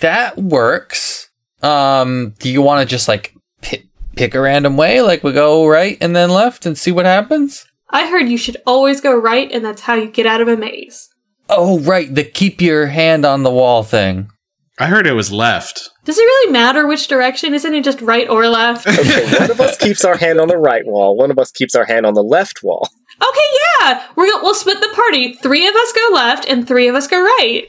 That 0.00 0.38
works. 0.38 1.28
Um, 1.62 2.34
do 2.38 2.50
you 2.50 2.62
want 2.62 2.80
to 2.80 2.90
just 2.90 3.06
like 3.06 3.34
pick, 3.60 3.86
pick 4.16 4.34
a 4.34 4.40
random 4.40 4.78
way? 4.78 5.02
Like 5.02 5.22
we 5.22 5.32
go 5.32 5.66
right 5.66 5.98
and 6.00 6.16
then 6.16 6.30
left 6.30 6.64
and 6.64 6.76
see 6.76 6.90
what 6.90 7.04
happens? 7.04 7.66
I 7.90 8.08
heard 8.08 8.30
you 8.30 8.38
should 8.38 8.56
always 8.66 9.02
go 9.02 9.14
right, 9.14 9.52
and 9.52 9.62
that's 9.62 9.82
how 9.82 9.94
you 9.94 10.10
get 10.10 10.26
out 10.26 10.40
of 10.40 10.48
a 10.48 10.56
maze. 10.56 11.10
Oh, 11.54 11.78
right. 11.80 12.12
The 12.14 12.24
keep 12.24 12.60
your 12.60 12.86
hand 12.86 13.24
on 13.24 13.42
the 13.42 13.50
wall 13.50 13.82
thing. 13.82 14.30
I 14.78 14.86
heard 14.86 15.06
it 15.06 15.12
was 15.12 15.30
left. 15.30 15.90
Does 16.04 16.18
it 16.18 16.22
really 16.22 16.52
matter 16.52 16.86
which 16.86 17.06
direction? 17.06 17.54
Isn't 17.54 17.74
it 17.74 17.84
just 17.84 18.00
right 18.00 18.28
or 18.28 18.48
left? 18.48 18.86
Okay, 18.98 19.38
one 19.38 19.50
of 19.50 19.60
us 19.60 19.76
keeps 19.76 20.04
our 20.04 20.16
hand 20.16 20.40
on 20.40 20.48
the 20.48 20.56
right 20.56 20.84
wall, 20.86 21.16
one 21.16 21.30
of 21.30 21.38
us 21.38 21.50
keeps 21.52 21.74
our 21.74 21.84
hand 21.84 22.06
on 22.06 22.14
the 22.14 22.22
left 22.22 22.62
wall. 22.62 22.88
Okay, 23.20 23.48
yeah, 23.80 24.06
we're 24.16 24.26
go- 24.30 24.42
we'll 24.42 24.54
split 24.54 24.80
the 24.80 24.90
party. 24.94 25.34
Three 25.34 25.66
of 25.68 25.74
us 25.74 25.92
go 25.92 26.14
left, 26.14 26.46
and 26.46 26.66
three 26.66 26.88
of 26.88 26.94
us 26.96 27.06
go 27.06 27.20
right. 27.20 27.66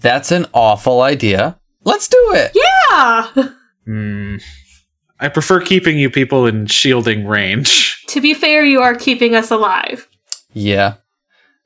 That's 0.00 0.32
an 0.32 0.46
awful 0.54 1.02
idea. 1.02 1.58
Let's 1.84 2.08
do 2.08 2.32
it. 2.34 2.56
Yeah. 2.90 3.48
Hmm. 3.84 4.36
I 5.20 5.28
prefer 5.28 5.60
keeping 5.60 5.98
you 5.98 6.10
people 6.10 6.46
in 6.46 6.66
shielding 6.66 7.26
range. 7.26 8.02
to 8.08 8.20
be 8.20 8.34
fair, 8.34 8.64
you 8.64 8.80
are 8.80 8.94
keeping 8.94 9.34
us 9.34 9.50
alive. 9.50 10.08
Yeah. 10.52 10.94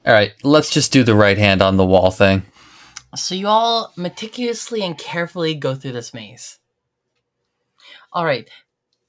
All 0.04 0.12
right. 0.12 0.32
Let's 0.42 0.70
just 0.70 0.92
do 0.92 1.04
the 1.04 1.14
right 1.14 1.38
hand 1.38 1.62
on 1.62 1.76
the 1.76 1.86
wall 1.86 2.10
thing. 2.10 2.42
So 3.14 3.34
you 3.34 3.46
all 3.46 3.92
meticulously 3.96 4.82
and 4.82 4.98
carefully 4.98 5.54
go 5.54 5.74
through 5.74 5.92
this 5.92 6.12
maze. 6.14 6.58
All 8.12 8.24
right. 8.24 8.48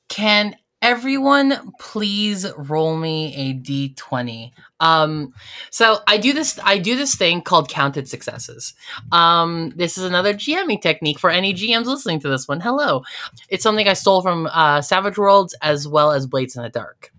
Can 0.08 0.56
everyone 0.82 1.72
please 1.80 2.46
roll 2.58 2.96
me 2.96 3.34
a 3.36 3.54
d20? 3.54 4.52
Um 4.82 5.34
so 5.72 6.00
I 6.06 6.18
do 6.18 6.34
this 6.34 6.60
I 6.64 6.78
do 6.78 6.96
this 6.96 7.16
thing 7.16 7.42
called 7.42 7.70
counted 7.70 8.08
successes. 8.08 8.74
Um 9.12 9.72
this 9.76 9.98
is 9.98 10.04
another 10.04 10.34
GMing 10.34 10.82
technique 10.82 11.18
for 11.18 11.32
any 11.32 11.54
GMs 11.54 11.86
listening 11.86 12.20
to 12.20 12.30
this 12.30 12.48
one. 12.48 12.60
Hello. 12.60 13.04
It's 13.50 13.64
something 13.64 13.88
I 13.88 13.94
stole 13.94 14.22
from 14.22 14.48
uh, 14.52 14.82
Savage 14.82 15.18
Worlds 15.18 15.56
as 15.62 15.88
well 15.88 16.12
as 16.12 16.28
Blades 16.28 16.56
in 16.56 16.62
the 16.62 16.70
Dark. 16.70 17.12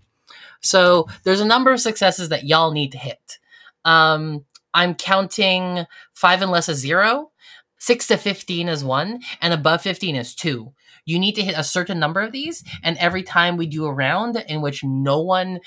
So 0.61 1.07
there's 1.23 1.41
a 1.41 1.45
number 1.45 1.73
of 1.73 1.81
successes 1.81 2.29
that 2.29 2.45
y'all 2.45 2.71
need 2.71 2.91
to 2.93 2.97
hit. 2.97 3.39
Um 3.85 4.45
I'm 4.73 4.93
counting 4.93 5.85
five 6.13 6.41
and 6.41 6.51
less 6.51 6.67
is 6.67 6.79
zero, 6.79 7.31
six 7.79 8.07
to 8.07 8.17
15 8.17 8.67
is 8.67 8.83
one, 8.83 9.21
and 9.41 9.53
above 9.53 9.81
15 9.81 10.17
is 10.17 10.35
two. 10.35 10.73
You 11.05 11.17
need 11.17 11.35
to 11.35 11.43
hit 11.43 11.57
a 11.57 11.63
certain 11.63 11.97
number 11.99 12.19
of 12.19 12.31
these, 12.33 12.63
and 12.83 12.97
every 12.97 13.23
time 13.23 13.55
we 13.55 13.67
do 13.67 13.85
a 13.85 13.93
round 13.93 14.43
in 14.49 14.61
which 14.61 14.83
no 14.83 15.21
one, 15.21 15.59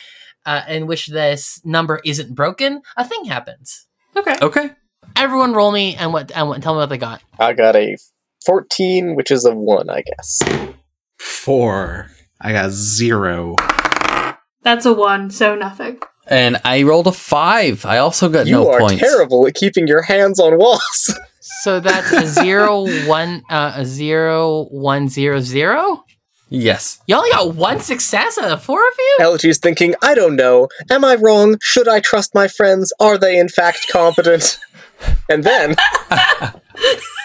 uh, 0.44 0.62
in 0.68 0.86
which 0.86 1.06
this 1.06 1.60
number 1.64 2.00
isn't 2.04 2.34
broken, 2.34 2.82
a 2.96 3.04
thing 3.04 3.24
happens. 3.24 3.86
Okay. 4.16 4.34
Okay. 4.42 4.70
Everyone 5.16 5.54
roll 5.54 5.72
me 5.72 5.94
and 5.94 6.12
what 6.12 6.30
and 6.32 6.48
what, 6.48 6.60
tell 6.60 6.74
me 6.74 6.78
what 6.78 6.90
they 6.90 6.98
got. 6.98 7.22
I 7.38 7.52
got 7.52 7.76
a 7.76 7.96
14, 8.44 9.14
which 9.14 9.30
is 9.30 9.44
a 9.44 9.54
1, 9.54 9.88
I 9.88 10.02
guess. 10.02 10.42
Four. 11.18 12.10
I 12.40 12.52
got 12.52 12.70
zero. 12.70 13.56
That's 14.62 14.86
a 14.86 14.92
one, 14.92 15.30
so 15.30 15.54
nothing. 15.54 16.00
And 16.28 16.58
I 16.64 16.82
rolled 16.82 17.06
a 17.06 17.12
five. 17.12 17.84
I 17.84 17.98
also 17.98 18.28
got 18.28 18.46
You 18.46 18.52
no 18.52 18.78
points. 18.78 19.00
You 19.00 19.06
are 19.06 19.10
terrible 19.10 19.46
at 19.46 19.54
keeping 19.54 19.88
your 19.88 20.02
hands 20.02 20.38
on 20.40 20.58
walls. 20.58 21.14
So 21.62 21.80
that's 21.80 22.12
a 22.12 22.26
zero 22.26 22.86
one 23.06 23.42
uh, 23.48 23.72
a 23.76 23.84
zero 23.84 24.66
one 24.66 25.08
zero 25.08 25.40
zero. 25.40 26.04
Yes. 26.50 27.00
You 27.06 27.16
only 27.16 27.30
got 27.30 27.54
one 27.54 27.80
success 27.80 28.38
out 28.38 28.50
of 28.50 28.62
four 28.62 28.86
of 28.86 28.94
you. 28.98 29.16
Elegy's 29.20 29.58
thinking, 29.58 29.94
I 30.02 30.14
don't 30.14 30.36
know. 30.36 30.68
Am 30.90 31.04
I 31.04 31.14
wrong? 31.16 31.56
Should 31.60 31.88
I 31.88 32.00
trust 32.00 32.34
my 32.34 32.48
friends? 32.48 32.92
Are 33.00 33.18
they 33.18 33.38
in 33.38 33.48
fact 33.48 33.86
competent? 33.90 34.58
and 35.28 35.42
then, 35.42 35.74